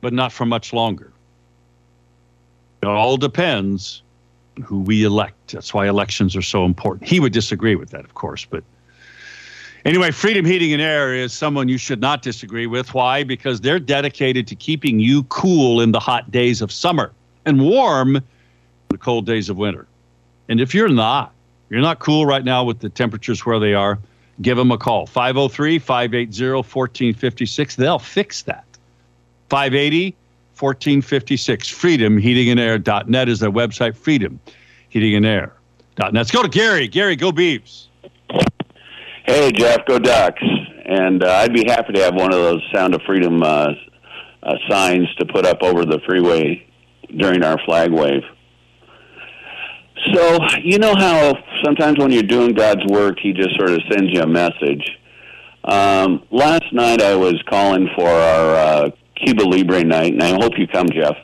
but 0.06 0.12
not 0.12 0.30
for 0.30 0.46
much 0.46 0.72
longer. 0.72 1.10
It 2.80 2.86
all 2.86 3.16
depends 3.16 4.02
who 4.62 4.82
we 4.82 5.02
elect. 5.02 5.50
That's 5.50 5.74
why 5.74 5.88
elections 5.88 6.36
are 6.36 6.42
so 6.42 6.64
important. 6.64 7.08
He 7.08 7.18
would 7.18 7.32
disagree 7.32 7.74
with 7.74 7.90
that, 7.90 8.04
of 8.04 8.14
course, 8.14 8.44
but 8.44 8.62
Anyway, 9.84 10.12
Freedom 10.12 10.44
Heating 10.44 10.72
and 10.72 10.80
Air 10.80 11.12
is 11.12 11.32
someone 11.32 11.68
you 11.68 11.76
should 11.76 12.00
not 12.00 12.22
disagree 12.22 12.68
with. 12.68 12.94
Why? 12.94 13.24
Because 13.24 13.60
they're 13.60 13.80
dedicated 13.80 14.46
to 14.46 14.54
keeping 14.54 15.00
you 15.00 15.24
cool 15.24 15.80
in 15.80 15.90
the 15.90 15.98
hot 15.98 16.30
days 16.30 16.62
of 16.62 16.70
summer 16.70 17.10
and 17.44 17.60
warm 17.60 18.14
in 18.14 18.22
the 18.90 18.98
cold 18.98 19.26
days 19.26 19.48
of 19.48 19.56
winter. 19.56 19.88
And 20.48 20.60
if 20.60 20.72
you're 20.72 20.88
not, 20.88 21.32
you're 21.68 21.80
not 21.80 21.98
cool 21.98 22.26
right 22.26 22.44
now 22.44 22.62
with 22.62 22.78
the 22.78 22.90
temperatures 22.90 23.44
where 23.44 23.58
they 23.58 23.74
are, 23.74 23.98
give 24.40 24.56
them 24.56 24.70
a 24.70 24.78
call 24.78 25.06
503 25.06 25.80
580 25.80 26.52
1456. 26.52 27.74
They'll 27.74 27.98
fix 27.98 28.42
that. 28.42 28.65
580 29.48 30.16
1456. 30.58 31.74
FreedomHeatingandAir.net 31.74 33.28
is 33.28 33.40
their 33.40 33.50
website, 33.50 33.92
FreedomHeatingandAir.net. 34.92 36.14
Let's 36.14 36.30
go 36.30 36.42
to 36.42 36.48
Gary. 36.48 36.88
Gary, 36.88 37.16
go 37.16 37.30
Beavs. 37.30 37.88
Hey, 39.26 39.52
Jeff, 39.52 39.84
go 39.86 39.98
Ducks. 39.98 40.42
And 40.86 41.22
uh, 41.22 41.32
I'd 41.32 41.52
be 41.52 41.64
happy 41.66 41.92
to 41.94 42.00
have 42.02 42.14
one 42.14 42.32
of 42.32 42.38
those 42.38 42.62
Sound 42.72 42.94
of 42.94 43.02
Freedom 43.02 43.42
uh, 43.42 43.72
uh, 44.42 44.54
signs 44.68 45.12
to 45.16 45.26
put 45.26 45.44
up 45.44 45.62
over 45.62 45.84
the 45.84 46.00
freeway 46.06 46.66
during 47.16 47.42
our 47.42 47.58
flag 47.64 47.92
wave. 47.92 48.22
So, 50.14 50.38
you 50.62 50.78
know 50.78 50.94
how 50.94 51.34
sometimes 51.64 51.98
when 51.98 52.12
you're 52.12 52.22
doing 52.22 52.52
God's 52.54 52.84
work, 52.86 53.18
He 53.20 53.32
just 53.32 53.56
sort 53.56 53.70
of 53.70 53.80
sends 53.90 54.12
you 54.12 54.22
a 54.22 54.26
message. 54.26 54.98
Um, 55.64 56.22
last 56.30 56.72
night 56.72 57.02
I 57.02 57.16
was 57.16 57.42
calling 57.48 57.88
for 57.96 58.08
our 58.08 58.54
uh, 58.54 58.90
Cuba 59.24 59.42
Libre 59.42 59.84
night, 59.84 60.12
and 60.12 60.22
I 60.22 60.30
hope 60.30 60.58
you 60.58 60.66
come, 60.66 60.88
Jeff. 60.90 61.16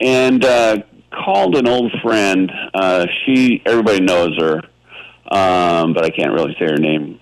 And 0.00 0.44
uh, 0.44 0.78
called 1.10 1.56
an 1.56 1.66
old 1.66 1.92
friend. 2.02 2.50
Uh, 2.74 3.06
she, 3.24 3.62
everybody 3.64 4.00
knows 4.00 4.36
her, 4.38 4.56
um, 5.30 5.94
but 5.94 6.04
I 6.04 6.10
can't 6.10 6.32
really 6.32 6.54
say 6.58 6.66
her 6.66 6.76
name. 6.76 7.20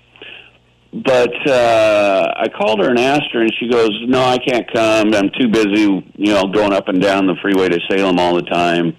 But 0.92 1.48
uh, 1.48 2.34
I 2.36 2.48
called 2.48 2.80
her 2.80 2.88
and 2.88 2.98
asked 2.98 3.32
her, 3.32 3.40
and 3.40 3.52
she 3.58 3.68
goes, 3.68 3.90
"No, 4.06 4.22
I 4.22 4.38
can't 4.38 4.72
come. 4.72 5.14
I'm 5.14 5.30
too 5.30 5.48
busy, 5.48 6.12
you 6.16 6.32
know, 6.32 6.44
going 6.46 6.72
up 6.72 6.88
and 6.88 7.00
down 7.00 7.26
the 7.26 7.36
freeway 7.42 7.68
to 7.68 7.80
Salem 7.88 8.18
all 8.18 8.34
the 8.34 8.42
time." 8.42 8.96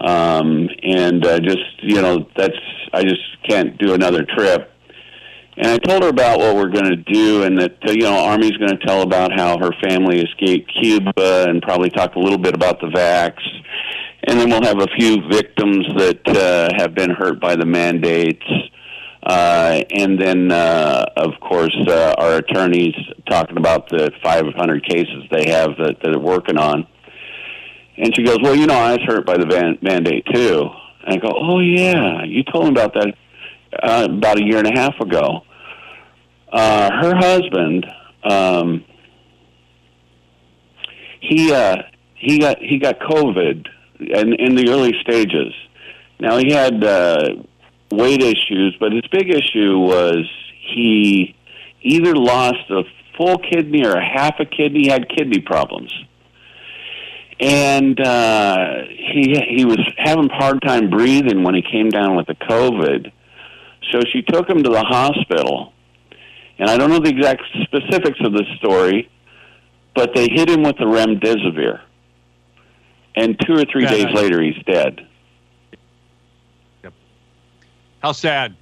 um, 0.00 0.68
and 0.82 1.24
uh, 1.24 1.38
just 1.40 1.82
you 1.82 2.00
know 2.00 2.26
that's 2.36 2.56
I 2.92 3.02
just 3.02 3.20
can't 3.48 3.76
do 3.78 3.94
another 3.94 4.24
trip. 4.24 4.72
And 5.62 5.68
I 5.68 5.76
told 5.76 6.02
her 6.02 6.08
about 6.08 6.38
what 6.38 6.56
we're 6.56 6.70
going 6.70 6.88
to 6.88 6.96
do, 6.96 7.42
and 7.42 7.60
that 7.60 7.76
you 7.84 8.00
know 8.00 8.16
Army's 8.16 8.56
going 8.56 8.70
to 8.70 8.86
tell 8.86 9.02
about 9.02 9.30
how 9.38 9.58
her 9.58 9.72
family 9.82 10.22
escaped 10.22 10.72
Cuba, 10.80 11.50
and 11.50 11.60
probably 11.60 11.90
talk 11.90 12.14
a 12.14 12.18
little 12.18 12.38
bit 12.38 12.54
about 12.54 12.80
the 12.80 12.86
vax, 12.86 13.34
and 14.24 14.40
then 14.40 14.48
we'll 14.48 14.62
have 14.62 14.80
a 14.80 14.86
few 14.96 15.18
victims 15.30 15.86
that 15.98 16.26
uh, 16.28 16.70
have 16.78 16.94
been 16.94 17.10
hurt 17.10 17.42
by 17.42 17.56
the 17.56 17.66
mandates. 17.66 18.46
Uh, 19.22 19.82
and 19.90 20.18
then, 20.18 20.50
uh, 20.50 21.04
of 21.18 21.32
course, 21.40 21.76
uh, 21.88 22.14
our 22.16 22.36
attorneys 22.36 22.94
talking 23.28 23.58
about 23.58 23.86
the 23.90 24.10
500 24.22 24.82
cases 24.82 25.24
they 25.30 25.50
have 25.50 25.76
that, 25.76 25.96
that 26.02 26.10
they're 26.10 26.18
working 26.18 26.56
on. 26.56 26.86
And 27.98 28.16
she 28.16 28.22
goes, 28.22 28.38
well, 28.42 28.54
you 28.54 28.66
know, 28.66 28.78
I 28.78 28.92
was 28.92 29.02
hurt 29.06 29.26
by 29.26 29.36
the 29.36 29.44
van- 29.44 29.78
mandate 29.82 30.24
too. 30.32 30.70
And 31.04 31.14
I 31.14 31.16
go, 31.18 31.34
oh 31.36 31.60
yeah, 31.60 32.24
you 32.24 32.44
told 32.44 32.64
me 32.64 32.70
about 32.70 32.94
that 32.94 33.14
uh, 33.82 34.08
about 34.10 34.38
a 34.38 34.42
year 34.42 34.56
and 34.56 34.66
a 34.66 34.72
half 34.72 34.98
ago. 35.00 35.42
Uh, 36.52 36.90
her 37.00 37.14
husband, 37.16 37.86
um, 38.24 38.84
he 41.20 41.52
uh, 41.52 41.76
he 42.14 42.38
got 42.38 42.58
he 42.58 42.78
got 42.78 42.98
COVID 42.98 43.68
in 44.00 44.32
in 44.34 44.54
the 44.54 44.70
early 44.70 44.94
stages. 45.00 45.52
Now 46.18 46.38
he 46.38 46.52
had 46.52 46.82
uh, 46.82 47.28
weight 47.90 48.22
issues, 48.22 48.76
but 48.80 48.92
his 48.92 49.06
big 49.12 49.30
issue 49.30 49.78
was 49.78 50.28
he 50.74 51.34
either 51.82 52.14
lost 52.14 52.70
a 52.70 52.82
full 53.16 53.38
kidney 53.38 53.86
or 53.86 53.92
a 53.92 54.04
half 54.04 54.40
a 54.40 54.44
kidney. 54.44 54.84
He 54.84 54.88
had 54.88 55.08
kidney 55.08 55.40
problems 55.40 55.92
and 57.40 57.98
uh, 57.98 58.82
he 58.86 59.34
he 59.48 59.64
was 59.64 59.78
having 59.96 60.30
a 60.30 60.34
hard 60.34 60.60
time 60.60 60.90
breathing 60.90 61.42
when 61.42 61.54
he 61.54 61.62
came 61.62 61.88
down 61.88 62.14
with 62.14 62.26
the 62.26 62.34
COVID. 62.34 63.10
So 63.90 64.00
she 64.12 64.22
took 64.22 64.48
him 64.48 64.62
to 64.62 64.70
the 64.70 64.84
hospital, 64.84 65.72
and 66.60 66.70
I 66.70 66.76
don't 66.76 66.90
know 66.90 67.00
the 67.00 67.08
exact 67.08 67.42
specifics 67.62 68.20
of 68.20 68.34
this 68.34 68.46
story, 68.58 69.10
but 69.94 70.14
they 70.14 70.28
hit 70.30 70.50
him 70.50 70.62
with 70.62 70.76
the 70.76 70.84
remdesivir, 70.84 71.80
and 73.16 73.40
two 73.40 73.54
or 73.54 73.64
three 73.64 73.86
days 73.86 74.12
later 74.12 74.42
he's 74.42 74.62
dead. 74.64 75.08
Yep. 76.84 76.92
How 78.02 78.12
sad. 78.12 78.54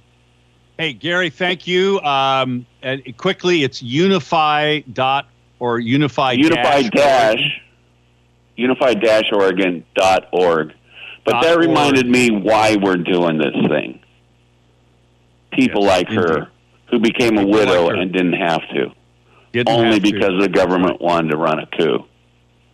Hey 0.77 0.93
Gary, 0.93 1.29
thank 1.29 1.67
you. 1.67 1.99
Um, 1.99 2.65
and 2.81 3.03
quickly, 3.17 3.63
it's 3.63 3.83
unify 3.83 4.79
dot 4.79 5.27
or 5.59 5.79
unify 5.79 6.31
unify 6.31 6.83
dash 6.83 7.61
unified-oregon.org. 8.55 10.73
But 11.25 11.31
dot 11.31 11.43
that 11.43 11.57
reminded 11.57 12.05
org. 12.05 12.11
me 12.11 12.31
why 12.31 12.77
we're 12.81 12.95
doing 12.95 13.37
this 13.37 13.53
thing. 13.67 13.99
People 15.51 15.81
yes, 15.83 15.89
like 15.89 16.09
indeed. 16.09 16.29
her 16.29 16.49
who 16.89 16.99
became 16.99 17.37
a 17.37 17.45
widow 17.45 17.87
like 17.87 17.97
and 17.97 18.11
didn't 18.11 18.33
have 18.33 18.67
to. 18.69 18.91
Didn't 19.51 19.73
only 19.73 19.93
have 19.93 20.03
because 20.03 20.29
to. 20.29 20.41
the 20.41 20.49
government 20.49 21.01
wanted 21.01 21.31
to 21.31 21.37
run 21.37 21.59
a 21.59 21.65
coup. 21.65 22.05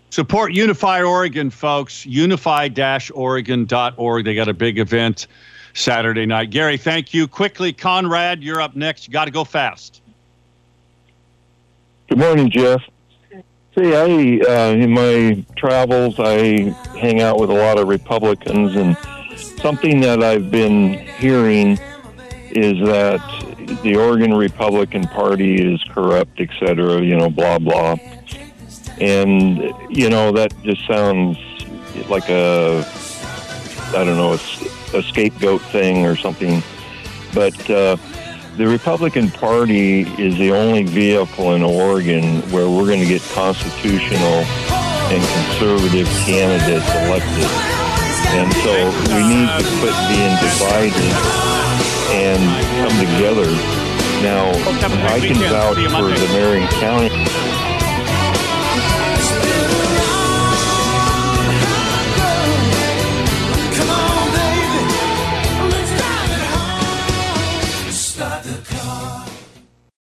Support 0.10 0.54
Unify 0.54 1.02
Oregon, 1.02 1.50
folks. 1.50 2.06
Unify-oregon.org. 2.06 4.26
They 4.26 4.36
got 4.36 4.48
a 4.48 4.54
big 4.54 4.80
event 4.80 5.28
Saturday 5.74 6.26
night. 6.26 6.52
Gary, 6.52 6.78
thank 6.78 7.14
you. 7.14 7.28
Quickly, 7.28 7.74
Conrad, 7.74 8.42
you're 8.42 8.62
up 8.62 8.76
next. 8.76 9.08
You 9.08 9.14
got 9.14 9.26
to 9.26 9.32
go 9.32 9.44
fast. 9.44 10.02
Good 12.08 12.20
morning, 12.20 12.50
Jeff. 12.50 12.82
See, 13.78 13.94
I 13.94 14.40
uh, 14.48 14.72
in 14.72 14.92
my 14.92 15.44
travels, 15.58 16.16
I 16.18 16.70
hang 16.98 17.22
out 17.22 17.40
with 17.40 17.50
a 17.50 17.54
lot 17.54 17.78
of 17.78 17.90
Republicans, 17.90 18.74
and 18.76 18.98
something 19.38 20.00
that 20.00 20.24
I've 20.24 20.50
been 20.50 20.94
hearing 20.94 21.78
is 22.52 22.80
that 22.88 23.20
the 23.84 23.96
Oregon 23.96 24.34
Republican 24.34 25.04
Party 25.04 25.74
is 25.74 25.84
corrupt, 25.90 26.40
etc. 26.40 27.02
You 27.02 27.18
know, 27.18 27.30
blah 27.30 27.60
blah, 27.60 27.96
and 29.00 29.74
you 29.90 30.10
know 30.10 30.32
that 30.32 30.54
just 30.64 30.86
sounds 30.88 31.38
like 32.10 32.30
a 32.30 32.86
I 33.90 34.04
don't 34.04 34.18
know, 34.18 34.34
a, 34.34 34.98
a 34.98 35.04
scapegoat 35.04 35.62
thing 35.62 36.06
or 36.06 36.16
something, 36.16 36.62
but. 37.34 37.70
Uh, 37.70 37.98
the 38.58 38.66
Republican 38.66 39.30
Party 39.32 40.04
is 40.18 40.38
the 40.38 40.54
only 40.54 40.84
vehicle 40.84 41.56
in 41.56 41.62
Oregon 41.62 42.40
where 42.52 42.70
we're 42.70 42.86
going 42.86 43.02
to 43.02 43.06
get 43.06 43.22
constitutional 43.34 44.48
and 45.12 45.22
conservative 45.22 46.08
candidates 46.24 46.88
elected. 47.04 47.52
And 48.32 48.54
so 48.64 48.90
we 49.14 49.28
need 49.28 49.50
to 49.60 49.66
quit 49.82 49.96
being 50.08 50.36
divided 50.40 51.55
and 52.12 52.42
come 52.82 52.98
together. 53.00 53.50
Now, 54.22 54.50
I 55.08 55.20
can 55.20 55.36
vouch 55.36 55.78
for 55.92 56.10
the 56.10 56.28
Marion 56.34 56.68
County 56.80 57.10